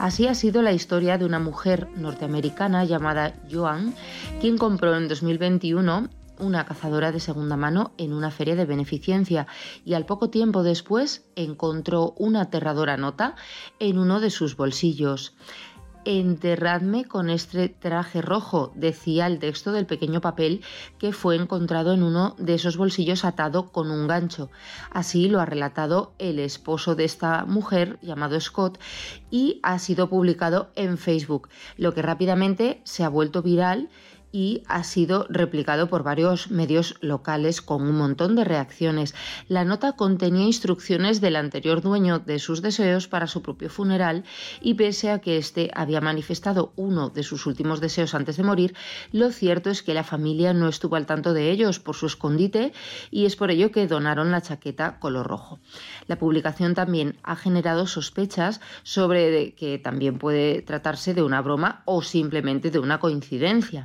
Así 0.00 0.26
ha 0.26 0.34
sido 0.34 0.62
la 0.62 0.72
historia 0.72 1.16
de 1.16 1.26
una 1.26 1.38
mujer 1.38 1.86
norteamericana 1.94 2.84
llamada 2.84 3.34
Joan, 3.48 3.94
quien 4.40 4.58
compró 4.58 4.96
en 4.96 5.06
2021 5.06 6.08
una 6.38 6.64
cazadora 6.64 7.12
de 7.12 7.20
segunda 7.20 7.56
mano 7.56 7.92
en 7.98 8.12
una 8.12 8.30
feria 8.30 8.56
de 8.56 8.64
beneficencia 8.64 9.46
y 9.84 9.94
al 9.94 10.06
poco 10.06 10.30
tiempo 10.30 10.62
después 10.62 11.26
encontró 11.36 12.14
una 12.16 12.42
aterradora 12.42 12.96
nota 12.96 13.36
en 13.78 13.98
uno 13.98 14.20
de 14.20 14.30
sus 14.30 14.56
bolsillos. 14.56 15.34
Enterradme 16.04 17.04
con 17.04 17.28
este 17.28 17.68
traje 17.68 18.22
rojo, 18.22 18.72
decía 18.74 19.26
el 19.26 19.38
texto 19.38 19.72
del 19.72 19.84
pequeño 19.84 20.22
papel 20.22 20.62
que 20.98 21.12
fue 21.12 21.36
encontrado 21.36 21.92
en 21.92 22.02
uno 22.02 22.34
de 22.38 22.54
esos 22.54 22.78
bolsillos 22.78 23.26
atado 23.26 23.70
con 23.72 23.90
un 23.90 24.06
gancho. 24.06 24.48
Así 24.90 25.28
lo 25.28 25.38
ha 25.38 25.44
relatado 25.44 26.14
el 26.18 26.38
esposo 26.38 26.94
de 26.94 27.04
esta 27.04 27.44
mujer, 27.44 27.98
llamado 28.00 28.40
Scott, 28.40 28.80
y 29.30 29.60
ha 29.62 29.78
sido 29.78 30.08
publicado 30.08 30.70
en 30.76 30.96
Facebook, 30.96 31.50
lo 31.76 31.92
que 31.92 32.00
rápidamente 32.00 32.80
se 32.84 33.04
ha 33.04 33.10
vuelto 33.10 33.42
viral 33.42 33.90
y 34.32 34.62
ha 34.66 34.84
sido 34.84 35.26
replicado 35.28 35.88
por 35.88 36.02
varios 36.02 36.50
medios 36.50 36.96
locales 37.00 37.62
con 37.62 37.82
un 37.82 37.96
montón 37.96 38.36
de 38.36 38.44
reacciones. 38.44 39.14
La 39.48 39.64
nota 39.64 39.92
contenía 39.92 40.44
instrucciones 40.44 41.20
del 41.20 41.36
anterior 41.36 41.80
dueño 41.80 42.18
de 42.18 42.38
sus 42.38 42.62
deseos 42.62 43.08
para 43.08 43.26
su 43.26 43.42
propio 43.42 43.70
funeral 43.70 44.24
y 44.60 44.74
pese 44.74 45.10
a 45.10 45.20
que 45.20 45.38
éste 45.38 45.70
había 45.74 46.00
manifestado 46.00 46.72
uno 46.76 47.08
de 47.10 47.22
sus 47.22 47.46
últimos 47.46 47.80
deseos 47.80 48.14
antes 48.14 48.36
de 48.36 48.42
morir, 48.42 48.74
lo 49.12 49.30
cierto 49.30 49.70
es 49.70 49.82
que 49.82 49.94
la 49.94 50.04
familia 50.04 50.52
no 50.52 50.68
estuvo 50.68 50.96
al 50.96 51.06
tanto 51.06 51.32
de 51.32 51.50
ellos 51.50 51.78
por 51.78 51.96
su 51.96 52.06
escondite 52.06 52.72
y 53.10 53.26
es 53.26 53.36
por 53.36 53.50
ello 53.50 53.70
que 53.70 53.86
donaron 53.86 54.30
la 54.30 54.42
chaqueta 54.42 54.98
color 54.98 55.26
rojo. 55.26 55.58
La 56.06 56.18
publicación 56.18 56.74
también 56.74 57.16
ha 57.22 57.36
generado 57.36 57.86
sospechas 57.86 58.60
sobre 58.82 59.54
que 59.54 59.78
también 59.78 60.18
puede 60.18 60.62
tratarse 60.62 61.14
de 61.14 61.22
una 61.22 61.42
broma 61.42 61.82
o 61.84 62.02
simplemente 62.02 62.70
de 62.70 62.78
una 62.78 63.00
coincidencia. 63.00 63.84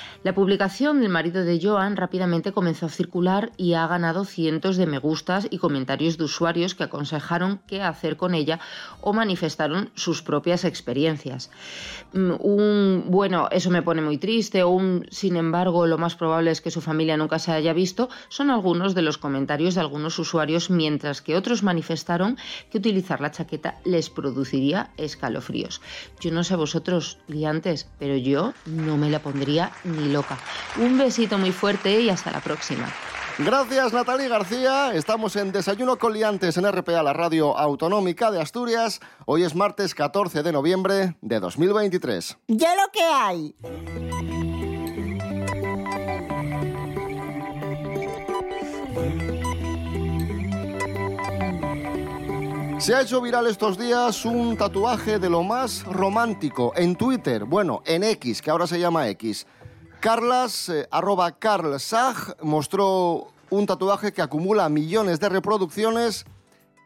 La 0.23 0.35
publicación 0.35 1.01
del 1.01 1.09
marido 1.09 1.43
de 1.43 1.59
Joan 1.59 1.95
rápidamente 1.95 2.51
comenzó 2.51 2.85
a 2.85 2.89
circular 2.89 3.51
y 3.57 3.73
ha 3.73 3.87
ganado 3.87 4.23
cientos 4.23 4.77
de 4.77 4.85
me 4.85 4.99
gustas 4.99 5.47
y 5.49 5.57
comentarios 5.57 6.19
de 6.19 6.25
usuarios 6.25 6.75
que 6.75 6.83
aconsejaron 6.83 7.59
qué 7.65 7.81
hacer 7.81 8.17
con 8.17 8.35
ella 8.35 8.59
o 9.01 9.13
manifestaron 9.13 9.89
sus 9.95 10.21
propias 10.21 10.63
experiencias. 10.63 11.49
Mm, 12.13 12.33
Un 12.39 13.05
bueno, 13.07 13.47
eso 13.49 13.71
me 13.71 13.81
pone 13.81 14.03
muy 14.03 14.19
triste 14.19 14.61
o 14.61 14.69
un 14.69 15.07
sin 15.09 15.37
embargo, 15.37 15.87
lo 15.87 15.97
más 15.97 16.15
probable 16.15 16.51
es 16.51 16.61
que 16.61 16.69
su 16.69 16.81
familia 16.81 17.17
nunca 17.17 17.39
se 17.39 17.51
haya 17.51 17.73
visto 17.73 18.07
son 18.29 18.51
algunos 18.51 18.93
de 18.93 19.01
los 19.01 19.17
comentarios 19.17 19.73
de 19.73 19.81
algunos 19.81 20.19
usuarios, 20.19 20.69
mientras 20.69 21.23
que 21.23 21.35
otros 21.35 21.63
manifestaron 21.63 22.37
que 22.69 22.77
utilizar 22.77 23.21
la 23.21 23.31
chaqueta 23.31 23.79
les 23.85 24.11
produciría 24.11 24.91
escalofríos. 24.97 25.81
Yo 26.19 26.29
no 26.31 26.43
sé 26.43 26.55
vosotros, 26.55 27.17
liantes, 27.27 27.89
pero 27.97 28.15
yo 28.17 28.53
no 28.67 28.97
me 28.97 29.09
la 29.09 29.19
pondría 29.19 29.71
ni 29.83 30.10
loca. 30.11 30.37
Un 30.77 30.97
besito 30.97 31.37
muy 31.37 31.51
fuerte 31.51 31.99
y 31.99 32.09
hasta 32.09 32.31
la 32.31 32.39
próxima. 32.39 32.87
Gracias, 33.37 33.93
Natalie 33.93 34.27
García. 34.27 34.93
Estamos 34.93 35.35
en 35.35 35.51
Desayuno 35.51 35.97
con 35.97 36.13
Liantes 36.13 36.57
en 36.57 36.71
RPA, 36.71 37.01
la 37.01 37.13
radio 37.13 37.57
autonómica 37.57 38.29
de 38.29 38.41
Asturias. 38.41 38.99
Hoy 39.25 39.43
es 39.43 39.55
martes 39.55 39.95
14 39.95 40.43
de 40.43 40.51
noviembre 40.51 41.15
de 41.21 41.39
2023. 41.39 42.37
Ya 42.47 42.75
lo 42.75 42.91
que 42.91 43.03
hay. 43.03 43.55
Se 52.81 52.95
ha 52.95 53.01
hecho 53.01 53.21
viral 53.21 53.45
estos 53.45 53.77
días 53.77 54.25
un 54.25 54.57
tatuaje 54.57 55.19
de 55.19 55.29
lo 55.29 55.43
más 55.43 55.83
romántico 55.83 56.73
en 56.75 56.95
Twitter, 56.95 57.45
bueno, 57.45 57.83
en 57.85 58.03
X, 58.03 58.41
que 58.41 58.49
ahora 58.49 58.65
se 58.65 58.79
llama 58.79 59.07
X. 59.09 59.45
Carlas, 60.01 60.67
eh, 60.69 60.87
arroba 60.89 61.31
Carl 61.33 61.79
Sag, 61.79 62.35
mostró 62.41 63.27
un 63.51 63.67
tatuaje 63.67 64.11
que 64.11 64.23
acumula 64.23 64.67
millones 64.67 65.19
de 65.19 65.29
reproducciones 65.29 66.25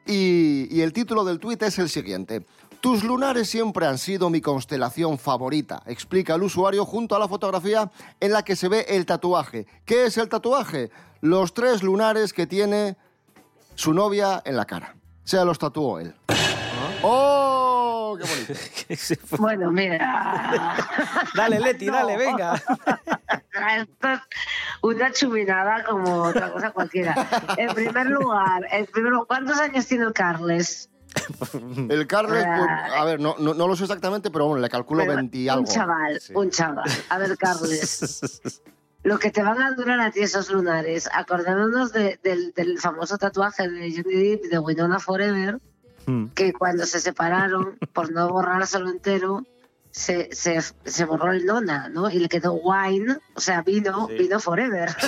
y, 0.05 0.67
y 0.69 0.81
el 0.81 0.91
título 0.91 1.23
del 1.23 1.39
tuit 1.39 1.63
es 1.63 1.79
el 1.79 1.87
siguiente. 1.87 2.45
Tus 2.81 3.05
lunares 3.05 3.49
siempre 3.49 3.87
han 3.87 3.99
sido 3.99 4.29
mi 4.29 4.41
constelación 4.41 5.17
favorita, 5.17 5.81
explica 5.85 6.35
el 6.35 6.43
usuario 6.43 6.85
junto 6.85 7.15
a 7.15 7.19
la 7.19 7.29
fotografía 7.29 7.89
en 8.19 8.33
la 8.33 8.43
que 8.43 8.57
se 8.57 8.67
ve 8.67 8.85
el 8.89 9.05
tatuaje. 9.05 9.65
¿Qué 9.85 10.05
es 10.05 10.17
el 10.17 10.27
tatuaje? 10.27 10.91
Los 11.21 11.53
tres 11.53 11.83
lunares 11.83 12.33
que 12.33 12.47
tiene 12.47 12.97
su 13.75 13.93
novia 13.93 14.41
en 14.43 14.57
la 14.57 14.65
cara. 14.65 14.93
Se 15.23 15.43
los 15.45 15.57
tatuó 15.57 15.99
él. 15.99 16.13
¡Oh! 17.01 17.64
¡Qué 18.17 18.23
bonito! 18.23 18.53
Bueno, 19.37 19.71
mira. 19.71 20.75
Dale, 21.35 21.59
Leti, 21.59 21.87
dale, 21.87 22.17
venga. 22.17 22.53
Esto 23.77 24.09
es 24.09 24.19
una 24.81 25.11
chuminada 25.11 25.83
como 25.85 26.23
otra 26.23 26.51
cosa 26.51 26.71
cualquiera. 26.71 27.15
En 27.57 27.73
primer 27.73 28.07
lugar, 28.07 28.65
en 28.71 28.85
primer 28.85 29.11
lugar, 29.13 29.27
¿cuántos 29.27 29.59
años 29.59 29.85
tiene 29.87 30.05
el 30.05 30.13
Carles? 30.13 30.89
El 31.89 32.05
Carles, 32.07 32.45
pues, 32.45 32.69
a 32.93 33.05
ver, 33.05 33.19
no, 33.19 33.35
no, 33.39 33.53
no 33.53 33.67
lo 33.67 33.75
sé 33.75 33.83
exactamente, 33.85 34.29
pero 34.29 34.47
bueno, 34.47 34.61
le 34.61 34.69
calculo 34.69 35.03
Pero 35.03 35.15
20 35.15 35.37
y 35.37 35.47
algo. 35.49 35.61
Un 35.61 35.67
chaval, 35.67 36.21
un 36.33 36.49
chaval. 36.51 36.91
A 37.09 37.17
ver, 37.17 37.37
Carles. 37.37 38.61
Lo 39.03 39.19
que 39.19 39.31
te 39.31 39.41
van 39.43 39.61
a 39.61 39.71
durar 39.71 39.99
a 40.01 40.11
ti 40.11 40.21
esos 40.21 40.49
lunares, 40.49 41.07
acordándonos 41.13 41.93
de- 41.93 42.19
del, 42.23 42.51
del 42.53 42.79
famoso 42.79 43.17
tatuaje 43.17 43.67
de 43.69 43.91
Johnny 43.91 44.15
Depp 44.31 44.45
de 44.45 44.59
Winona 44.59 44.99
Forever, 44.99 45.59
Hmm. 46.07 46.27
que 46.35 46.53
cuando 46.53 46.85
se 46.85 46.99
separaron, 46.99 47.77
por 47.93 48.11
no 48.11 48.29
borrárselo 48.29 48.89
entero, 48.89 49.43
se, 49.91 50.29
se, 50.35 50.61
se 50.61 51.05
borró 51.05 51.31
el 51.31 51.45
Nona, 51.45 51.89
¿no? 51.89 52.09
Y 52.09 52.19
le 52.19 52.27
quedó 52.27 52.53
wine, 52.53 53.17
o 53.33 53.39
sea, 53.39 53.61
vino, 53.61 54.07
vino 54.07 54.39
forever. 54.39 54.89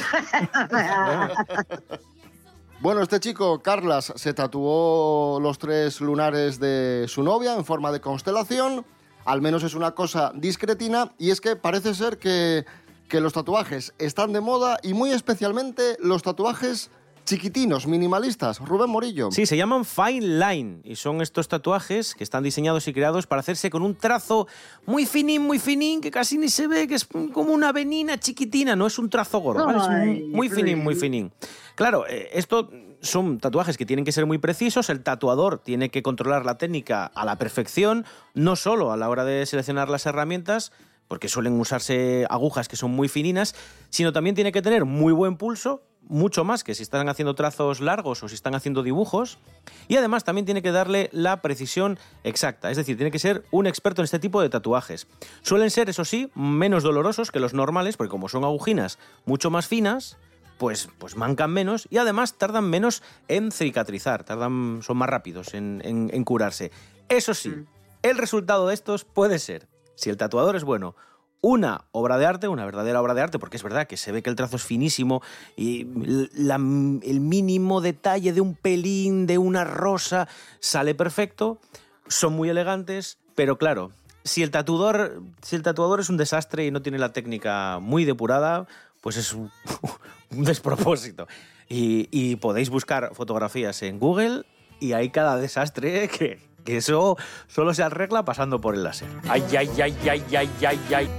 Bueno, 2.79 3.01
este 3.01 3.19
chico, 3.19 3.59
Carlas, 3.63 4.13
se 4.15 4.35
tatuó 4.35 5.39
los 5.41 5.57
tres 5.57 5.99
lunares 5.99 6.59
de 6.59 7.05
su 7.07 7.23
novia 7.23 7.55
en 7.55 7.65
forma 7.65 7.91
de 7.91 7.99
constelación. 7.99 8.85
Al 9.25 9.41
menos 9.41 9.63
es 9.63 9.73
una 9.73 9.95
cosa 9.95 10.31
discretina. 10.35 11.11
Y 11.17 11.31
es 11.31 11.41
que 11.41 11.55
parece 11.55 11.95
ser 11.95 12.19
que, 12.19 12.65
que 13.09 13.19
los 13.19 13.33
tatuajes 13.33 13.95
están 13.97 14.31
de 14.31 14.41
moda 14.41 14.77
y 14.83 14.93
muy 14.93 15.09
especialmente 15.09 15.97
los 15.99 16.21
tatuajes 16.21 16.91
chiquitinos, 17.27 17.85
minimalistas. 17.87 18.59
Rubén 18.59 18.89
Morillo. 18.89 19.31
Sí, 19.31 19.45
se 19.45 19.57
llaman 19.57 19.83
Fine 19.83 20.39
Line 20.39 20.79
y 20.85 20.95
son 20.95 21.21
estos 21.21 21.49
tatuajes 21.49 22.15
que 22.15 22.23
están 22.23 22.41
diseñados 22.41 22.87
y 22.87 22.93
creados 22.93 23.27
para 23.27 23.41
hacerse 23.41 23.69
con 23.69 23.83
un 23.83 23.95
trazo 23.95 24.47
muy 24.85 25.05
finín, 25.05 25.41
muy 25.41 25.59
finín, 25.59 25.99
que 25.99 26.09
casi 26.09 26.37
ni 26.37 26.47
se 26.47 26.67
ve, 26.67 26.87
que 26.87 26.95
es 26.95 27.05
como 27.05 27.53
una 27.53 27.73
venina 27.73 28.17
chiquitina, 28.17 28.77
no 28.77 28.87
es 28.87 28.97
un 28.97 29.09
trazo 29.09 29.39
gordo, 29.39 29.65
¿vale? 29.65 29.79
es 29.79 29.89
muy, 29.89 30.23
muy 30.29 30.49
finín, 30.49 30.79
muy 30.81 30.95
finín. 30.95 31.31
Claro, 31.75 32.07
eh, 32.07 32.29
esto 32.31 32.71
son 33.01 33.39
tatuajes 33.39 33.77
que 33.77 33.85
tienen 33.85 34.05
que 34.05 34.13
ser 34.13 34.25
muy 34.25 34.37
precisos, 34.37 34.89
el 34.89 35.03
tatuador 35.03 35.59
tiene 35.59 35.89
que 35.89 36.01
controlar 36.01 36.45
la 36.45 36.57
técnica 36.57 37.05
a 37.05 37.25
la 37.25 37.37
perfección, 37.37 38.05
no 38.35 38.55
solo 38.55 38.93
a 38.93 38.97
la 38.97 39.09
hora 39.09 39.25
de 39.25 39.45
seleccionar 39.45 39.89
las 39.89 40.05
herramientas, 40.05 40.71
porque 41.07 41.27
suelen 41.27 41.59
usarse 41.59 42.25
agujas 42.29 42.67
que 42.67 42.75
son 42.75 42.91
muy 42.91 43.09
fininas, 43.09 43.53
sino 43.89 44.13
también 44.13 44.35
tiene 44.35 44.51
que 44.51 44.61
tener 44.61 44.85
muy 44.85 45.13
buen 45.13 45.37
pulso, 45.37 45.83
mucho 46.09 46.43
más 46.43 46.63
que 46.63 46.73
si 46.75 46.83
están 46.83 47.09
haciendo 47.09 47.35
trazos 47.35 47.81
largos 47.81 48.23
o 48.23 48.29
si 48.29 48.35
están 48.35 48.55
haciendo 48.55 48.83
dibujos, 48.83 49.39
y 49.87 49.95
además 49.97 50.23
también 50.23 50.45
tiene 50.45 50.61
que 50.61 50.71
darle 50.71 51.09
la 51.11 51.41
precisión 51.41 51.99
exacta, 52.23 52.71
es 52.71 52.77
decir, 52.77 52.95
tiene 52.97 53.11
que 53.11 53.19
ser 53.19 53.43
un 53.51 53.67
experto 53.67 54.01
en 54.01 54.05
este 54.05 54.19
tipo 54.19 54.41
de 54.41 54.49
tatuajes. 54.49 55.07
Suelen 55.41 55.69
ser, 55.71 55.89
eso 55.89 56.05
sí, 56.05 56.31
menos 56.35 56.83
dolorosos 56.83 57.31
que 57.31 57.39
los 57.39 57.53
normales, 57.53 57.97
porque 57.97 58.11
como 58.11 58.29
son 58.29 58.43
agujinas 58.43 58.97
mucho 59.25 59.49
más 59.49 59.67
finas, 59.67 60.17
pues, 60.57 60.89
pues 60.97 61.15
mancan 61.15 61.51
menos 61.51 61.87
y 61.91 61.97
además 61.97 62.33
tardan 62.35 62.69
menos 62.69 63.03
en 63.27 63.51
cicatrizar, 63.51 64.23
tardan, 64.23 64.79
son 64.81 64.97
más 64.97 65.09
rápidos 65.09 65.53
en, 65.53 65.81
en- 65.85 66.09
en 66.11 66.23
curarse. 66.23 66.71
Eso 67.09 67.33
sí, 67.33 67.53
el 68.01 68.17
resultado 68.17 68.67
de 68.67 68.73
estos 68.73 69.05
puede 69.05 69.37
ser, 69.39 69.67
si 69.95 70.09
el 70.09 70.17
tatuador 70.17 70.55
es 70.55 70.63
bueno, 70.63 70.95
una 71.41 71.85
obra 71.91 72.17
de 72.17 72.25
arte, 72.25 72.47
una 72.47 72.65
verdadera 72.65 73.01
obra 73.01 73.13
de 73.13 73.21
arte, 73.21 73.39
porque 73.39 73.57
es 73.57 73.63
verdad 73.63 73.87
que 73.87 73.97
se 73.97 74.11
ve 74.11 74.23
que 74.23 74.29
el 74.29 74.35
trazo 74.35 74.55
es 74.55 74.63
finísimo 74.63 75.21
y 75.55 75.81
el 75.81 77.19
mínimo 77.19 77.81
detalle 77.81 78.33
de 78.33 78.41
un 78.41 78.55
pelín, 78.55 79.27
de 79.27 79.37
una 79.37 79.63
rosa, 79.63 80.27
sale 80.59 80.95
perfecto, 80.95 81.59
son 82.07 82.33
muy 82.33 82.49
elegantes, 82.49 83.19
pero 83.35 83.57
claro, 83.57 83.91
si 84.23 84.43
el 84.43 84.51
tatuador, 84.51 85.21
si 85.41 85.55
el 85.55 85.61
tatuador 85.61 85.99
es 85.99 86.09
un 86.09 86.17
desastre 86.17 86.65
y 86.65 86.71
no 86.71 86.81
tiene 86.81 86.97
la 86.97 87.13
técnica 87.13 87.79
muy 87.79 88.03
depurada, 88.03 88.67
pues 89.01 89.17
es 89.17 89.33
un, 89.33 89.51
un 90.31 90.43
despropósito. 90.43 91.27
Y, 91.69 92.07
y 92.11 92.37
podéis 92.37 92.69
buscar 92.69 93.11
fotografías 93.13 93.81
en 93.83 93.99
Google 93.99 94.43
y 94.79 94.93
hay 94.93 95.09
cada 95.09 95.37
desastre 95.37 96.07
que, 96.07 96.39
que 96.67 96.77
eso 96.77 97.15
solo 97.47 97.73
se 97.73 97.81
arregla 97.81 98.25
pasando 98.25 98.59
por 98.59 98.75
el 98.75 98.83
láser. 98.83 99.07
Ay, 99.29 99.41
ay, 99.57 99.69
ay, 99.81 99.95
ay, 100.09 100.23
ay, 100.35 100.49
ay, 100.67 100.79
ay. 100.93 101.09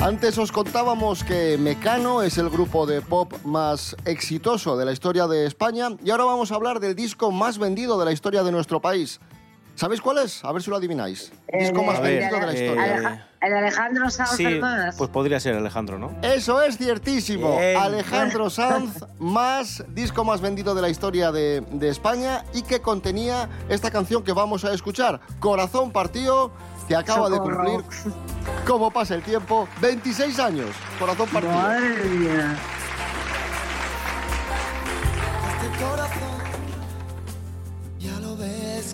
Antes 0.00 0.38
os 0.38 0.52
contábamos 0.52 1.24
que 1.24 1.58
Mecano 1.58 2.22
es 2.22 2.38
el 2.38 2.48
grupo 2.48 2.86
de 2.86 3.02
pop 3.02 3.32
más 3.44 3.96
exitoso 4.04 4.76
de 4.76 4.84
la 4.84 4.92
historia 4.92 5.26
de 5.26 5.46
España 5.46 5.88
y 6.04 6.10
ahora 6.10 6.26
vamos 6.26 6.52
a 6.52 6.54
hablar 6.54 6.78
del 6.78 6.94
disco 6.94 7.32
más 7.32 7.58
vendido 7.58 7.98
de 7.98 8.04
la 8.04 8.12
historia 8.12 8.44
de 8.44 8.52
nuestro 8.52 8.80
país. 8.80 9.18
¿Sabéis 9.78 10.00
cuál 10.00 10.18
es? 10.18 10.44
A 10.44 10.50
ver 10.50 10.60
si 10.60 10.70
lo 10.70 10.76
adivináis. 10.76 11.30
Disco 11.56 11.84
más 11.84 12.02
vendido 12.02 12.40
de 12.40 12.46
la 12.46 12.52
historia. 12.52 13.28
El 13.40 13.54
Alejandro 13.54 14.10
Sanz 14.10 14.30
Sí, 14.30 14.42
Fernández. 14.42 14.96
pues 14.98 15.08
podría 15.10 15.38
ser 15.38 15.54
Alejandro, 15.54 16.00
¿no? 16.00 16.10
Eso 16.22 16.60
es 16.62 16.76
ciertísimo. 16.76 17.56
Bien. 17.56 17.76
Alejandro 17.76 18.50
Sanz, 18.58 19.04
más 19.20 19.84
disco 19.90 20.24
más 20.24 20.40
vendido 20.40 20.74
de 20.74 20.82
la 20.82 20.88
historia 20.88 21.30
de, 21.30 21.60
de 21.70 21.88
España 21.90 22.44
y 22.52 22.62
que 22.62 22.80
contenía 22.80 23.48
esta 23.68 23.92
canción 23.92 24.24
que 24.24 24.32
vamos 24.32 24.64
a 24.64 24.72
escuchar, 24.74 25.20
Corazón 25.38 25.92
Partido, 25.92 26.50
que 26.88 26.96
acaba 26.96 27.30
de 27.30 27.38
cumplir, 27.38 27.84
como 28.66 28.90
pasa 28.90 29.14
el 29.14 29.22
tiempo, 29.22 29.68
26 29.80 30.40
años. 30.40 30.70
Corazón 30.98 31.28
Partido. 31.28 31.52
Madre 31.52 32.04
mía. 32.04 32.56
Este 35.62 35.84
corazón, 35.84 36.38
ya 38.00 38.18
lo 38.18 38.36
ves 38.36 38.67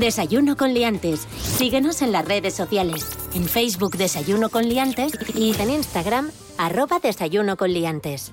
Desayuno 0.00 0.56
con 0.56 0.74
liantes. 0.74 1.26
Síguenos 1.40 2.02
en 2.02 2.12
las 2.12 2.24
redes 2.24 2.54
sociales. 2.54 3.06
En 3.34 3.44
Facebook 3.44 3.96
Desayuno 3.96 4.48
con 4.48 4.68
liantes 4.68 5.12
y 5.34 5.54
en 5.60 5.70
Instagram 5.70 6.30
arroba 6.58 6.98
Desayuno 6.98 7.56
con 7.56 7.72
liantes. 7.72 8.32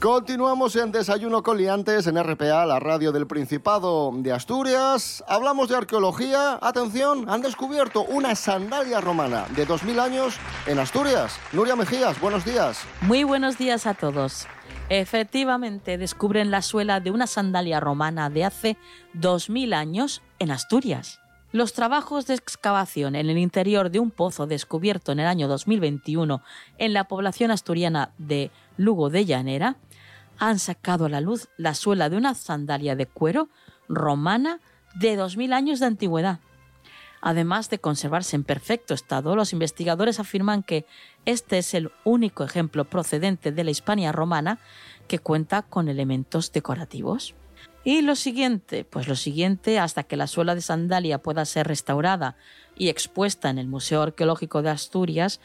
Continuamos 0.00 0.76
en 0.76 0.92
Desayuno 0.92 1.42
con 1.42 1.58
Liantes 1.58 2.06
en 2.06 2.22
RPA, 2.22 2.64
la 2.66 2.78
radio 2.78 3.10
del 3.10 3.26
Principado 3.26 4.12
de 4.14 4.30
Asturias. 4.30 5.24
Hablamos 5.26 5.68
de 5.68 5.74
arqueología. 5.74 6.56
Atención, 6.62 7.28
han 7.28 7.42
descubierto 7.42 8.04
una 8.04 8.36
sandalia 8.36 9.00
romana 9.00 9.46
de 9.56 9.66
2000 9.66 9.98
años 9.98 10.38
en 10.68 10.78
Asturias. 10.78 11.40
Nuria 11.52 11.74
Mejías, 11.74 12.20
buenos 12.20 12.44
días. 12.44 12.78
Muy 13.00 13.24
buenos 13.24 13.58
días 13.58 13.88
a 13.88 13.94
todos. 13.94 14.46
Efectivamente, 14.88 15.98
descubren 15.98 16.52
la 16.52 16.62
suela 16.62 17.00
de 17.00 17.10
una 17.10 17.26
sandalia 17.26 17.80
romana 17.80 18.30
de 18.30 18.44
hace 18.44 18.76
2000 19.14 19.74
años 19.74 20.22
en 20.38 20.52
Asturias. 20.52 21.18
Los 21.50 21.72
trabajos 21.72 22.26
de 22.26 22.34
excavación 22.34 23.16
en 23.16 23.30
el 23.30 23.38
interior 23.38 23.90
de 23.90 24.00
un 24.00 24.10
pozo 24.10 24.46
descubierto 24.46 25.12
en 25.12 25.20
el 25.20 25.26
año 25.26 25.48
2021 25.48 26.42
en 26.76 26.92
la 26.92 27.04
población 27.04 27.50
asturiana 27.50 28.12
de 28.18 28.50
Lugo 28.76 29.08
de 29.08 29.24
Llanera 29.24 29.76
han 30.38 30.58
sacado 30.58 31.06
a 31.06 31.08
la 31.08 31.20
luz 31.20 31.48
la 31.56 31.74
suela 31.74 32.08
de 32.08 32.16
una 32.16 32.34
sandalia 32.34 32.96
de 32.96 33.06
cuero 33.06 33.48
romana 33.88 34.60
de 34.94 35.16
2000 35.16 35.52
años 35.52 35.80
de 35.80 35.86
antigüedad. 35.86 36.40
Además 37.20 37.68
de 37.68 37.80
conservarse 37.80 38.36
en 38.36 38.44
perfecto 38.44 38.94
estado, 38.94 39.34
los 39.34 39.52
investigadores 39.52 40.20
afirman 40.20 40.62
que 40.62 40.86
este 41.24 41.58
es 41.58 41.74
el 41.74 41.90
único 42.04 42.44
ejemplo 42.44 42.84
procedente 42.84 43.50
de 43.50 43.64
la 43.64 43.72
Hispania 43.72 44.12
romana 44.12 44.60
que 45.08 45.18
cuenta 45.18 45.62
con 45.62 45.88
elementos 45.88 46.52
decorativos. 46.52 47.34
Y 47.82 48.02
lo 48.02 48.14
siguiente, 48.14 48.84
pues 48.84 49.08
lo 49.08 49.16
siguiente, 49.16 49.78
hasta 49.78 50.02
que 50.02 50.16
la 50.16 50.26
suela 50.26 50.54
de 50.54 50.60
sandalia 50.60 51.18
pueda 51.18 51.44
ser 51.44 51.66
restaurada 51.66 52.36
y 52.78 52.88
expuesta 52.88 53.50
en 53.50 53.58
el 53.58 53.66
Museo 53.66 54.02
Arqueológico 54.02 54.62
de 54.62 54.70
Asturias, 54.70 55.40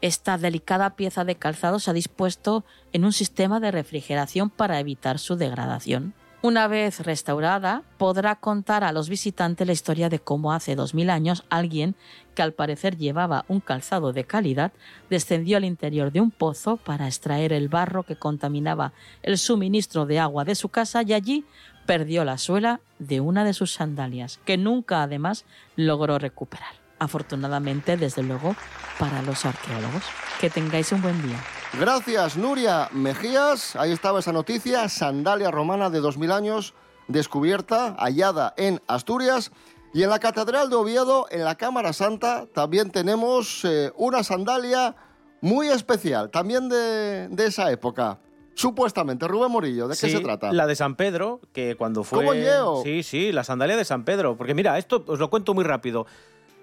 esta 0.00 0.38
delicada 0.38 0.96
pieza 0.96 1.24
de 1.24 1.36
calzado 1.36 1.78
se 1.78 1.90
ha 1.90 1.94
dispuesto 1.94 2.64
en 2.92 3.04
un 3.04 3.12
sistema 3.12 3.60
de 3.60 3.70
refrigeración 3.70 4.50
para 4.50 4.80
evitar 4.80 5.18
su 5.18 5.36
degradación. 5.36 6.14
Una 6.40 6.68
vez 6.68 7.00
restaurada, 7.00 7.82
podrá 7.96 8.36
contar 8.36 8.84
a 8.84 8.92
los 8.92 9.08
visitantes 9.08 9.66
la 9.66 9.72
historia 9.72 10.08
de 10.08 10.20
cómo 10.20 10.52
hace 10.52 10.76
2000 10.76 11.10
años 11.10 11.44
alguien, 11.50 11.96
que 12.36 12.42
al 12.42 12.52
parecer 12.52 12.96
llevaba 12.96 13.44
un 13.48 13.58
calzado 13.58 14.12
de 14.12 14.22
calidad, 14.22 14.70
descendió 15.10 15.56
al 15.56 15.64
interior 15.64 16.12
de 16.12 16.20
un 16.20 16.30
pozo 16.30 16.76
para 16.76 17.08
extraer 17.08 17.52
el 17.52 17.68
barro 17.68 18.04
que 18.04 18.14
contaminaba 18.14 18.92
el 19.24 19.36
suministro 19.36 20.06
de 20.06 20.20
agua 20.20 20.44
de 20.44 20.54
su 20.54 20.68
casa 20.68 21.02
y 21.02 21.12
allí 21.12 21.44
perdió 21.86 22.24
la 22.24 22.38
suela 22.38 22.80
de 23.00 23.18
una 23.18 23.44
de 23.44 23.52
sus 23.52 23.72
sandalias, 23.72 24.38
que 24.44 24.56
nunca 24.56 25.02
además 25.02 25.44
logró 25.74 26.20
recuperar. 26.20 26.77
Afortunadamente, 26.98 27.96
desde 27.96 28.22
luego, 28.22 28.54
para 28.98 29.22
los 29.22 29.44
arqueólogos. 29.44 30.02
Que 30.40 30.50
tengáis 30.50 30.90
un 30.92 31.02
buen 31.02 31.20
día. 31.22 31.38
Gracias, 31.78 32.36
Nuria 32.36 32.88
Mejías. 32.92 33.76
Ahí 33.76 33.92
estaba 33.92 34.20
esa 34.20 34.32
noticia, 34.32 34.88
sandalia 34.88 35.50
romana 35.50 35.90
de 35.90 36.00
2000 36.00 36.32
años, 36.32 36.74
descubierta, 37.06 37.94
hallada 37.98 38.54
en 38.56 38.80
Asturias. 38.86 39.52
Y 39.94 40.02
en 40.02 40.10
la 40.10 40.18
Catedral 40.18 40.68
de 40.70 40.76
Oviedo, 40.76 41.26
en 41.30 41.44
la 41.44 41.54
Cámara 41.54 41.92
Santa, 41.92 42.46
también 42.52 42.90
tenemos 42.90 43.64
eh, 43.64 43.90
una 43.96 44.22
sandalia 44.22 44.96
muy 45.40 45.68
especial, 45.68 46.30
también 46.30 46.68
de, 46.68 47.28
de 47.28 47.46
esa 47.46 47.70
época. 47.70 48.18
Supuestamente, 48.54 49.28
Rubén 49.28 49.52
Morillo, 49.52 49.86
¿de 49.86 49.94
qué 49.94 50.08
Sí, 50.08 50.10
se 50.10 50.20
trata? 50.20 50.52
La 50.52 50.66
de 50.66 50.74
San 50.74 50.96
Pedro, 50.96 51.40
que 51.52 51.76
cuando 51.76 52.02
fue. 52.02 52.18
¿Cómo 52.18 52.34
llevo? 52.34 52.82
Sí, 52.82 53.04
sí, 53.04 53.30
la 53.30 53.44
sandalia 53.44 53.76
de 53.76 53.84
San 53.84 54.04
Pedro. 54.04 54.36
Porque 54.36 54.52
mira, 54.52 54.76
esto 54.78 55.04
os 55.06 55.20
lo 55.20 55.30
cuento 55.30 55.54
muy 55.54 55.62
rápido. 55.62 56.06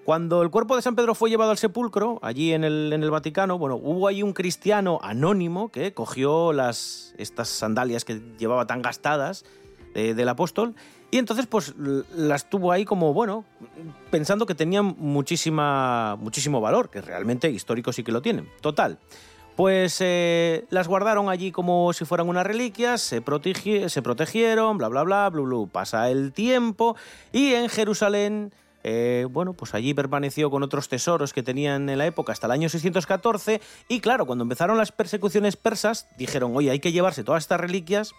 Cuando 0.06 0.44
el 0.44 0.52
cuerpo 0.52 0.76
de 0.76 0.84
San 0.84 0.96
Pedro 0.96 1.16
fue 1.16 1.32
llevado 1.32 1.50
al 1.50 1.58
sepulcro, 1.58 2.20
allí 2.22 2.54
en 2.54 2.64
el, 2.64 2.94
en 2.94 3.02
el 3.02 3.10
Vaticano, 3.10 3.58
bueno, 3.58 3.76
hubo 3.76 4.08
ahí 4.08 4.22
un 4.22 4.34
cristiano 4.34 5.00
anónimo 5.02 5.70
que 5.70 5.94
cogió 5.94 6.54
las, 6.54 7.16
estas 7.18 7.50
sandalias 7.50 8.06
que 8.06 8.22
llevaba 8.38 8.68
tan 8.68 8.84
gastadas 8.84 9.46
del 9.96 10.28
apóstol 10.28 10.76
y 11.10 11.18
entonces 11.20 11.48
pues 11.48 11.74
las 11.78 12.50
tuvo 12.50 12.74
ahí 12.74 12.84
como, 12.84 13.14
bueno, 13.14 13.46
pensando 14.12 14.46
que 14.46 14.54
tenían 14.54 14.94
muchísima, 14.98 16.18
muchísimo 16.18 16.60
valor, 16.62 16.90
que 16.90 17.02
realmente 17.02 17.50
histórico 17.50 17.94
sí 17.94 18.04
que 18.04 18.12
lo 18.12 18.22
tienen. 18.22 18.50
Total. 18.62 19.00
Pues 19.56 19.98
eh, 20.02 20.66
las 20.70 20.90
guardaron 20.90 21.30
allí 21.30 21.54
como 21.54 21.94
si 21.94 22.04
fueran 22.04 22.28
unas 22.28 22.46
reliquias, 22.46 23.00
se, 23.02 23.24
protegi- 23.24 23.88
se 23.88 24.02
protegieron, 24.02 24.78
bla, 24.78 24.90
bla, 24.90 25.04
bla, 25.04 25.30
bla, 25.30 25.44
bla. 25.44 25.66
Pasa 25.72 26.10
el 26.12 26.34
tiempo 26.34 26.98
y 27.32 27.54
en 27.54 27.70
Jerusalén 27.70 28.54
eh, 28.88 29.26
bueno, 29.28 29.54
pues 29.54 29.74
allí 29.74 29.96
permaneció 29.96 30.52
con 30.52 30.62
otros 30.62 30.90
tesoros 30.90 31.34
que 31.34 31.42
tenían 31.42 31.90
en 31.90 31.98
la 31.98 32.06
época 32.06 32.32
hasta 32.32 32.46
el 32.46 32.52
año 32.52 32.70
614 32.70 33.60
y 33.88 34.00
claro, 34.00 34.28
cuando 34.28 34.44
empezaron 34.44 34.78
las 34.78 34.92
persecuciones 34.92 35.56
persas, 35.56 36.08
dijeron, 36.20 36.56
oye, 36.56 36.70
hay 36.70 36.80
que 36.80 36.92
llevarse 36.92 37.24
todas 37.24 37.44
estas 37.44 37.60
reliquias 37.60 38.14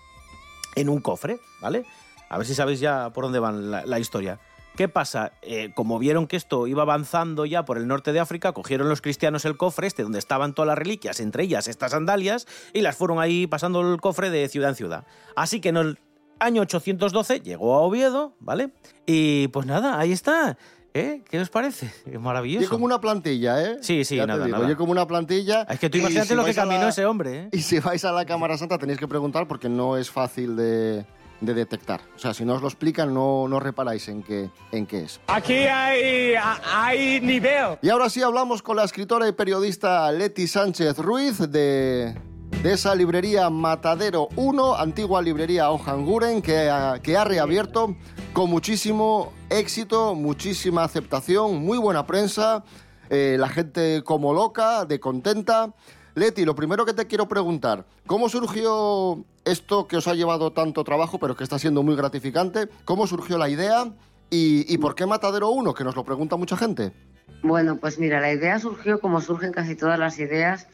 en 0.74 0.88
un 0.88 1.00
cofre, 1.00 1.38
¿vale? 1.62 1.87
A 2.29 2.37
ver 2.37 2.48
si 2.48 2.57
sabéis 2.57 2.81
ya 2.81 3.11
por 3.11 3.22
dónde 3.22 3.38
va 3.38 3.52
la, 3.52 3.98
historia. 4.00 4.40
¿Qué 4.76 4.88
pasa? 4.88 5.31
Eh, 5.40 5.70
como 5.72 6.00
vieron 6.00 6.26
que 6.26 6.37
esto 6.37 6.66
iba 6.66 6.83
avanzando 6.83 7.46
ya 7.46 7.64
por 7.64 7.79
el 7.79 7.87
norte 7.87 8.12
de 8.12 8.18
África, 8.18 8.50
cogieron 8.50 8.88
los 8.88 9.00
cristianos 9.00 9.44
el 9.44 9.57
cofre 9.57 9.87
este 9.87 10.02
donde 10.02 10.18
estaban 10.18 10.52
todas 10.52 10.66
las 10.66 10.79
reliquias, 10.79 11.20
entre 11.20 11.44
ellas 11.44 11.68
estas 11.68 11.92
sandalias, 11.92 12.48
y 12.72 12.81
las 12.81 12.96
fueron 12.96 13.20
ahí 13.20 13.46
pasando 13.46 13.83
el 13.83 14.00
cofre 14.00 14.31
de 14.31 14.48
ciudad 14.48 14.70
en 14.70 14.74
ciudad. 14.74 15.07
Así 15.37 15.61
que 15.61 15.68
el 15.68 15.98
año 16.38 16.62
812 16.62 17.40
llegó 17.40 17.75
a 17.75 17.81
Oviedo, 17.83 18.35
¿vale? 18.40 18.70
Y 19.07 19.49
pues 19.49 19.66
nada, 19.66 19.99
ahí 19.99 20.12
está. 20.12 20.57
¿Eh? 20.94 21.22
¿Qué 21.29 21.38
os 21.40 21.51
parece? 21.51 21.92
Es 22.07 22.18
maravilloso. 22.18 22.61
Oye, 22.64 22.68
como 22.70 22.87
una 22.87 23.01
plantilla, 23.03 23.62
¿eh? 23.62 23.77
Sí, 23.83 24.03
sí, 24.07 24.16
Ya 24.16 24.22
te 24.22 24.29
nada, 24.29 24.46
digo, 24.46 24.57
nada. 24.57 24.66
oye, 24.66 24.77
como 24.77 24.92
una 24.92 25.07
plantilla. 25.07 25.62
Es 25.68 25.79
que 25.79 25.90
tú 25.90 25.99
imagínate 25.99 26.29
si 26.29 26.35
lo 26.35 26.42
que 26.44 26.55
caminó 26.55 26.81
la- 26.85 26.88
ese 26.88 27.05
hombre, 27.05 27.38
¿eh? 27.40 27.49
Y 27.53 27.61
si 27.61 27.79
vais 27.81 28.03
a 28.07 28.12
la 28.12 28.25
Cámara 28.25 28.57
Santa 28.57 28.79
tenéis 28.79 28.99
que 28.99 29.07
preguntar 29.07 29.46
porque 29.46 29.68
no 29.68 29.99
es 29.99 30.11
fácil 30.11 30.57
de, 30.57 31.05
de 31.42 31.53
detectar. 31.55 32.01
O 32.16 32.18
sea, 32.18 32.33
si 32.33 32.46
no 32.46 32.55
os 32.55 32.62
lo 32.62 32.68
explican, 32.68 33.12
no, 33.12 33.46
no 33.46 33.61
reparáis 33.61 34.09
en 34.09 34.22
qué, 34.22 34.49
en 34.72 34.87
qué 34.87 35.03
es. 35.03 35.20
Aquí 35.27 35.53
hay, 35.53 36.33
hay 36.72 37.20
nivel. 37.20 37.77
Y 37.83 37.90
ahora 37.90 38.09
sí 38.09 38.22
hablamos 38.22 38.62
con 38.62 38.77
la 38.77 38.85
escritora 38.85 39.29
y 39.29 39.33
periodista 39.33 40.11
Leti 40.12 40.46
Sánchez 40.46 40.96
Ruiz 40.96 41.40
de, 41.40 42.14
de 42.62 42.73
esa 42.73 42.95
librería 42.95 43.51
Matadero 43.51 44.29
1, 44.37 44.77
antigua 44.77 45.23
librería 45.23 45.71
Ojanguren, 45.71 46.42
que 46.42 46.71
que 47.03 47.16
ha 47.16 47.25
reabierto 47.25 47.97
con 48.33 48.51
muchísimo 48.51 49.33
éxito, 49.51 50.14
muchísima 50.14 50.85
aceptación, 50.85 51.57
muy 51.59 51.79
buena 51.79 52.07
prensa, 52.07 52.64
eh, 53.11 53.37
la 53.38 53.49
gente 53.49 54.03
como 54.05 54.33
loca, 54.33 54.85
de 54.85 55.01
contenta. 55.01 55.73
Leti, 56.14 56.45
lo 56.45 56.55
primero 56.55 56.85
que 56.85 56.95
te 56.95 57.07
quiero 57.07 57.29
preguntar, 57.29 57.87
¿cómo 58.07 58.29
surgió 58.29 59.25
esto 59.45 59.87
que 59.87 59.99
os 59.99 60.09
ha 60.09 60.14
llevado 60.14 60.53
tanto 60.53 60.83
trabajo, 60.83 61.19
pero 61.19 61.37
que 61.37 61.45
está 61.45 61.59
siendo 61.59 61.83
muy 61.83 61.95
gratificante? 61.95 62.69
¿Cómo 62.85 63.07
surgió 63.07 63.38
la 63.38 63.49
idea? 63.49 63.92
¿Y, 64.31 64.73
y 64.73 64.79
por 64.79 64.95
qué 64.95 65.07
Matadero 65.07 65.51
1? 65.51 65.75
Que 65.75 65.85
nos 65.85 65.95
lo 65.95 66.05
pregunta 66.05 66.37
mucha 66.37 66.57
gente. 66.57 66.92
Bueno, 67.42 67.77
pues 67.77 67.99
mira, 67.99 68.21
la 68.21 68.33
idea 68.33 68.59
surgió 68.59 69.01
como 69.01 69.21
surgen 69.21 69.53
casi 69.53 69.77
todas 69.77 69.99
las 69.99 70.19
ideas, 70.19 70.69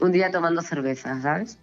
un 0.00 0.12
día 0.12 0.30
tomando 0.30 0.62
cerveza, 0.62 1.20
¿sabes? 1.20 1.58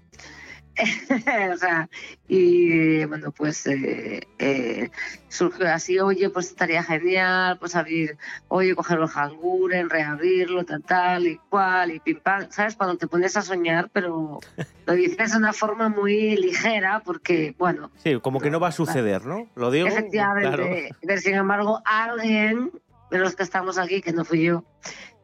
o 1.53 1.57
sea, 1.57 1.89
y 2.27 3.03
bueno, 3.05 3.31
pues 3.31 3.67
eh, 3.67 4.27
eh, 4.39 4.89
surgió 5.27 5.69
así, 5.69 5.99
oye, 5.99 6.29
pues 6.29 6.47
estaría 6.47 6.83
genial, 6.83 7.57
pues 7.59 7.75
abrir, 7.75 8.17
oye, 8.47 8.73
coger 8.75 8.99
los 8.99 9.15
hanguren, 9.15 9.89
reabrirlo, 9.89 10.63
tal, 10.63 10.83
tal 10.83 11.27
y 11.27 11.37
cual, 11.49 11.91
y 11.91 11.99
pim 11.99 12.19
pam, 12.19 12.47
¿sabes? 12.51 12.75
Cuando 12.75 12.97
te 12.97 13.07
pones 13.07 13.35
a 13.37 13.41
soñar, 13.41 13.89
pero 13.91 14.39
lo 14.85 14.93
dices 14.93 15.31
de 15.31 15.37
una 15.37 15.53
forma 15.53 15.89
muy 15.89 16.37
ligera, 16.37 17.01
porque, 17.05 17.53
bueno, 17.57 17.91
Sí, 17.97 18.19
como 18.21 18.39
que 18.39 18.49
no 18.49 18.59
va 18.59 18.69
a 18.69 18.73
suceder, 18.73 19.25
¿no? 19.25 19.47
Lo 19.55 19.71
digo. 19.71 19.87
Efectivamente. 19.87 20.49
Claro. 20.49 20.97
Pero 21.01 21.21
sin 21.21 21.35
embargo, 21.35 21.81
alguien 21.85 22.71
de 23.11 23.17
los 23.19 23.35
que 23.35 23.43
estamos 23.43 23.77
aquí, 23.77 24.01
que 24.01 24.13
no 24.13 24.23
fui 24.23 24.43
yo, 24.43 24.63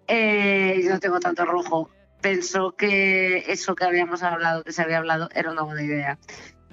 eh, 0.08 0.82
yo 0.84 0.92
no 0.92 1.00
tengo 1.00 1.20
tanto 1.20 1.46
rojo, 1.46 1.90
pensó 2.22 2.72
que 2.74 3.44
eso 3.52 3.76
que 3.76 3.86
habíamos 3.86 4.24
hablado, 4.24 4.64
que 4.64 4.72
se 4.72 4.82
había 4.82 4.98
hablado, 4.98 5.30
era 5.34 5.52
una 5.52 5.62
buena 5.64 5.84
idea. 5.84 6.18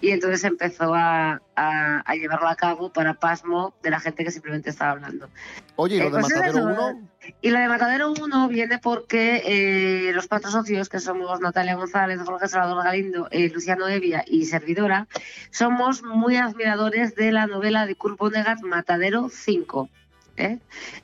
Y 0.00 0.10
entonces 0.10 0.44
empezó 0.44 0.92
a, 0.94 1.40
a- 1.56 2.00
a 2.04 2.14
llevarlo 2.16 2.48
a 2.48 2.56
cabo 2.56 2.92
para 2.92 3.14
pasmo 3.14 3.74
de 3.82 3.90
la 3.90 4.00
gente 4.00 4.22
que 4.24 4.30
simplemente 4.30 4.68
estaba 4.68 4.90
hablando. 4.90 5.30
Oye, 5.76 5.96
¿y 5.96 5.98
lo 6.00 6.04
Eh, 6.06 6.10
de 6.10 6.18
pues 6.20 6.22
Matadero 6.34 6.58
eso, 6.58 6.66
1? 6.92 7.08
Y 7.40 7.50
lo 7.50 7.58
de 7.58 7.68
Matadero 7.68 8.12
1 8.12 8.48
viene 8.48 8.78
porque 8.78 9.42
eh, 9.46 10.12
los 10.12 10.26
cuatro 10.26 10.50
socios, 10.50 10.90
que 10.90 11.00
somos 11.00 11.40
Natalia 11.40 11.76
González, 11.76 12.20
Jorge 12.22 12.48
Salvador 12.48 12.84
Galindo, 12.84 13.28
eh, 13.30 13.48
Luciano 13.48 13.88
Evia 13.88 14.24
y 14.26 14.44
Servidora, 14.44 15.06
somos 15.50 16.02
muy 16.02 16.36
admiradores 16.36 17.14
de 17.14 17.32
la 17.32 17.46
novela 17.46 17.86
de 17.86 17.94
Kurt 17.94 18.18
Vonnegut 18.18 18.60
Matadero 18.62 19.30
5. 19.30 19.88
¿Eh? 20.36 20.58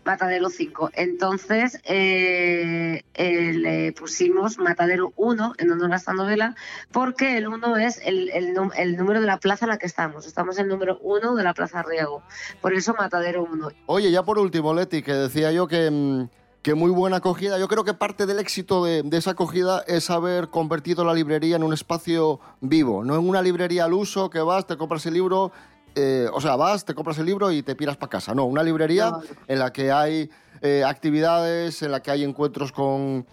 Matadero 0.05 0.49
5. 0.49 0.91
Entonces 0.95 1.81
eh, 1.85 3.05
eh, 3.15 3.53
le 3.53 3.93
pusimos 3.93 4.59
Matadero 4.59 5.13
1 5.17 5.55
en 5.59 5.71
honor 5.71 5.93
a 5.93 5.97
esta 5.97 6.13
novela 6.13 6.55
porque 6.93 7.37
el 7.37 7.49
1 7.49 7.77
es 7.79 8.01
el, 8.05 8.55
número 8.97 9.21
de 9.21 9.27
la 9.27 9.39
plaza 9.39 9.67
en 9.67 9.71
la 9.71 9.79
que 9.79 9.87
estamos. 9.87 10.27
Estamos 10.27 10.59
en 10.59 10.65
el 10.65 10.71
número 10.71 10.99
1 11.03 11.35
de 11.35 11.45
la 11.45 11.55
Plaza 11.55 11.83
Riego. 11.83 12.23
Por 12.61 12.75
eso 12.75 12.95
Matadero 12.99 13.45
1. 13.45 13.69
Oye, 13.87 14.11
ya 14.11 14.23
por 14.23 14.39
último, 14.39 14.75
Leti, 14.75 15.03
que 15.03 15.13
decía 15.13 15.53
yo 15.53 15.67
que, 15.67 15.91
mm, 15.91 16.29
que 16.63 16.75
muy 16.75 16.91
buena 16.91 17.19
acogida. 17.19 17.59
Yo 17.59 17.69
creo 17.69 17.85
que 17.85 17.95
parte 17.95 18.27
del 18.27 18.39
éxito 18.39 18.85
de 18.85 19.05
esa 19.13 19.33
acogida 19.33 19.83
es 19.87 20.11
haber 20.11 20.49
convertido 20.49 21.05
la 21.05 21.15
librería 21.15 21.57
en 21.57 21.63
un 21.63 21.73
espacio 21.73 22.41
vivo, 22.61 23.05
no 23.05 23.15
en 23.15 23.29
una 23.29 23.43
librería 23.43 23.85
al 23.85 23.95
uso 23.95 24.31
que 24.31 24.41
vas, 24.41 24.67
te 24.67 24.77
compras 24.77 25.07
el 25.07 25.15
libro, 25.15 25.53
eh, 25.95 26.29
o 26.33 26.41
sea, 26.41 26.57
vas, 26.57 26.85
te 26.85 26.95
compras 26.95 27.19
el 27.19 27.27
libro 27.27 27.51
y 27.51 27.63
te 27.63 27.75
piras 27.75 27.97
para 27.97 28.11
casa. 28.11 28.35
No, 28.35 28.45
una 28.45 28.63
librería 28.63 29.13
en 29.47 29.59
la 29.59 29.73
que 29.73 29.93
hay 29.93 30.31
eh, 30.63 30.85
actividades, 30.85 31.83
en 31.83 31.93
la 31.93 32.01
que 32.01 32.11
hay 32.11 32.25
encuentros 32.25 32.73
con 32.73 33.27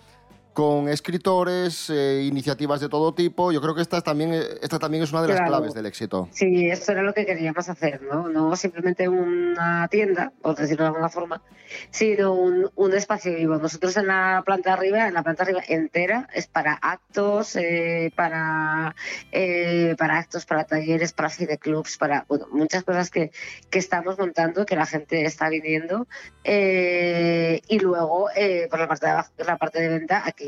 con 0.58 0.90
escritores, 0.90 1.88
eh, 1.92 2.24
iniciativas 2.24 2.82
de 2.82 2.90
todo 2.90 3.14
tipo. 3.14 3.52
Yo 3.52 3.62
creo 3.62 3.76
que 3.76 3.84
esta, 3.84 3.98
es 3.98 4.04
también, 4.04 4.34
eh, 4.34 4.42
esta 4.64 4.80
también 4.80 5.04
es 5.04 5.12
una 5.12 5.22
de 5.22 5.28
las 5.28 5.38
Claro. 5.38 5.52
claves 5.52 5.76
del 5.76 5.86
éxito. 5.86 6.30
Sí, 6.32 6.68
esto 6.68 6.94
era 6.94 7.04
lo 7.04 7.14
que 7.14 7.28
queríamos 7.28 7.70
hacer, 7.70 8.02
¿no? 8.02 8.28
No 8.28 8.56
simplemente 8.56 9.08
una 9.08 9.88
tienda, 9.88 10.34
por 10.42 10.56
decirlo 10.56 10.86
de 10.86 10.88
alguna 10.88 11.10
forma, 11.10 11.44
sino 11.92 12.34
un, 12.34 12.72
un 12.74 12.94
espacio 12.96 13.36
vivo. 13.36 13.58
Nosotros 13.58 13.98
en 13.98 14.08
la 14.08 14.42
planta 14.44 14.72
de 14.72 14.78
arriba, 14.78 15.08
en 15.08 15.14
la 15.14 15.22
planta 15.22 15.44
de 15.46 15.52
arriba 15.52 15.64
entera, 15.68 16.28
es 16.34 16.48
para 16.48 16.74
actos, 16.74 17.56
eh, 17.56 18.12
para, 18.16 18.96
eh, 19.32 19.94
para 19.96 20.18
actos, 20.18 20.48
para 20.48 20.64
talleres, 20.64 21.14
para 21.14 21.30
clubs, 21.60 21.98
para 22.00 22.26
bueno, 22.28 22.48
muchas 22.52 22.84
cosas 22.84 23.12
que, 23.12 23.30
que 23.70 23.78
estamos 23.78 24.18
montando, 24.18 24.66
que 24.66 24.76
la 24.76 24.88
gente 24.88 25.24
está 25.24 25.50
viniendo. 25.50 26.08
Eh, 26.44 27.62
y 27.68 27.78
luego, 27.78 28.32
eh, 28.36 28.68
por 28.72 28.80
la 28.80 28.88
parte 28.88 29.06
de 29.06 29.12
abajo, 29.12 29.32
la 29.46 29.58
parte 29.58 29.82
de 29.82 29.90
venta, 29.90 30.24
aquí 30.26 30.47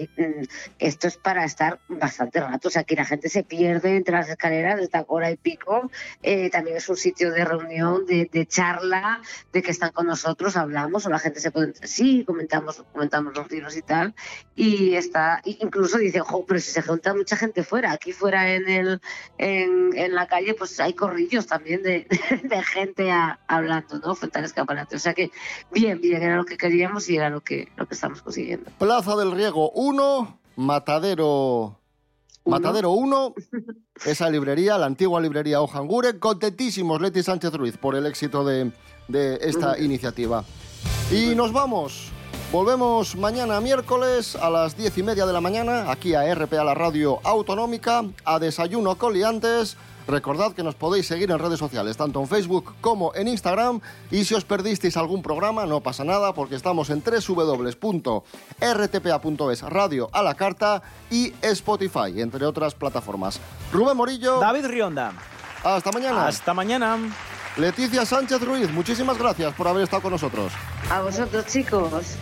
esto 0.79 1.07
es 1.07 1.17
para 1.17 1.43
estar 1.45 1.79
bastante 1.87 2.39
rato. 2.39 2.67
O 2.67 2.71
sea, 2.71 2.81
aquí 2.83 2.95
la 2.95 3.05
gente 3.05 3.29
se 3.29 3.43
pierde 3.43 3.95
entre 3.95 4.15
las 4.15 4.29
escaleras 4.29 4.77
de 4.77 4.83
esta 4.83 5.03
hora 5.07 5.31
y 5.31 5.37
pico. 5.37 5.89
Eh, 6.21 6.49
también 6.49 6.77
es 6.77 6.87
un 6.89 6.95
sitio 6.97 7.31
de 7.31 7.43
reunión, 7.45 8.05
de, 8.05 8.29
de 8.31 8.45
charla, 8.45 9.21
de 9.53 9.61
que 9.61 9.71
están 9.71 9.91
con 9.91 10.07
nosotros, 10.07 10.55
hablamos, 10.57 11.05
o 11.05 11.09
la 11.09 11.19
gente 11.19 11.39
se 11.39 11.51
puede. 11.51 11.73
Sí, 11.87 12.23
comentamos, 12.25 12.83
comentamos 12.93 13.35
los 13.35 13.49
libros 13.51 13.75
y 13.77 13.81
tal. 13.81 14.13
Y 14.55 14.95
está, 14.95 15.41
incluso 15.45 15.97
dice, 15.97 16.19
jo, 16.19 16.45
pero 16.45 16.59
si 16.59 16.71
se 16.71 16.81
junta 16.81 17.13
mucha 17.13 17.35
gente 17.37 17.63
fuera, 17.63 17.91
aquí 17.91 18.11
fuera 18.11 18.53
en, 18.53 18.67
el, 18.69 19.01
en, 19.37 19.91
en 19.97 20.13
la 20.15 20.27
calle, 20.27 20.53
pues 20.53 20.79
hay 20.79 20.93
corrillos 20.93 21.47
también 21.47 21.81
de, 21.83 22.07
de 22.43 22.63
gente 22.63 23.11
a- 23.11 23.39
hablando, 23.47 23.99
¿no? 23.99 24.15
Frente 24.15 24.39
al 24.39 24.45
escaparate. 24.45 24.95
O 24.95 24.99
sea 24.99 25.13
que, 25.13 25.31
bien, 25.71 26.01
bien, 26.01 26.21
era 26.21 26.35
lo 26.35 26.45
que 26.45 26.57
queríamos 26.57 27.09
y 27.09 27.15
era 27.17 27.29
lo 27.29 27.41
que, 27.41 27.69
lo 27.77 27.87
que 27.87 27.93
estamos 27.93 28.21
consiguiendo. 28.21 28.69
Plaza 28.77 29.15
del 29.15 29.31
Riego 29.31 29.71
1, 29.89 30.39
Matadero 30.57 31.79
Matadero 32.45 32.91
1, 32.91 33.33
esa 34.05 34.29
librería, 34.29 34.77
la 34.77 34.85
antigua 34.85 35.19
librería 35.19 35.61
Ojangure. 35.61 36.19
Contentísimos, 36.19 37.01
Leti 37.01 37.23
Sánchez 37.23 37.53
Ruiz, 37.53 37.77
por 37.77 37.95
el 37.95 38.05
éxito 38.05 38.45
de, 38.45 38.71
de 39.07 39.39
esta 39.41 39.79
iniciativa. 39.79 40.43
Y 41.11 41.33
nos 41.35 41.51
vamos. 41.51 42.11
Volvemos 42.51 43.15
mañana 43.15 43.59
miércoles 43.61 44.35
a 44.35 44.49
las 44.49 44.77
diez 44.77 44.95
y 44.97 45.03
media 45.03 45.25
de 45.25 45.33
la 45.33 45.41
mañana, 45.41 45.91
aquí 45.91 46.13
a 46.13 46.33
RPA, 46.33 46.63
la 46.63 46.75
radio 46.75 47.19
autonómica, 47.23 48.03
a 48.25 48.39
Desayuno 48.39 48.95
Coliantes. 48.95 49.75
Recordad 50.09 50.53
que 50.53 50.63
nos 50.63 50.73
podéis 50.73 51.05
seguir 51.05 51.29
en 51.29 51.37
redes 51.37 51.59
sociales, 51.59 51.95
tanto 51.95 52.19
en 52.19 52.27
Facebook 52.27 52.73
como 52.81 53.13
en 53.13 53.27
Instagram. 53.27 53.79
Y 54.09 54.25
si 54.25 54.33
os 54.33 54.43
perdisteis 54.43 54.97
algún 54.97 55.21
programa, 55.21 55.67
no 55.67 55.81
pasa 55.81 56.03
nada, 56.03 56.33
porque 56.33 56.55
estamos 56.55 56.89
en 56.89 57.03
www.rtpa.es, 57.03 58.01
radio 59.61 60.09
a 60.11 60.23
la 60.23 60.33
carta 60.33 60.81
y 61.11 61.31
Spotify, 61.43 62.21
entre 62.21 62.43
otras 62.45 62.73
plataformas. 62.73 63.39
Rubén 63.71 63.97
Morillo. 63.97 64.39
David 64.39 64.65
Rionda. 64.65 65.13
Hasta 65.63 65.91
mañana. 65.91 66.25
Hasta 66.27 66.55
mañana. 66.55 66.97
Leticia 67.57 68.03
Sánchez 68.03 68.41
Ruiz, 68.41 68.71
muchísimas 68.71 69.17
gracias 69.17 69.53
por 69.53 69.67
haber 69.67 69.83
estado 69.83 70.01
con 70.01 70.11
nosotros. 70.11 70.51
A 70.89 71.01
vosotros, 71.01 71.45
chicos. 71.45 72.17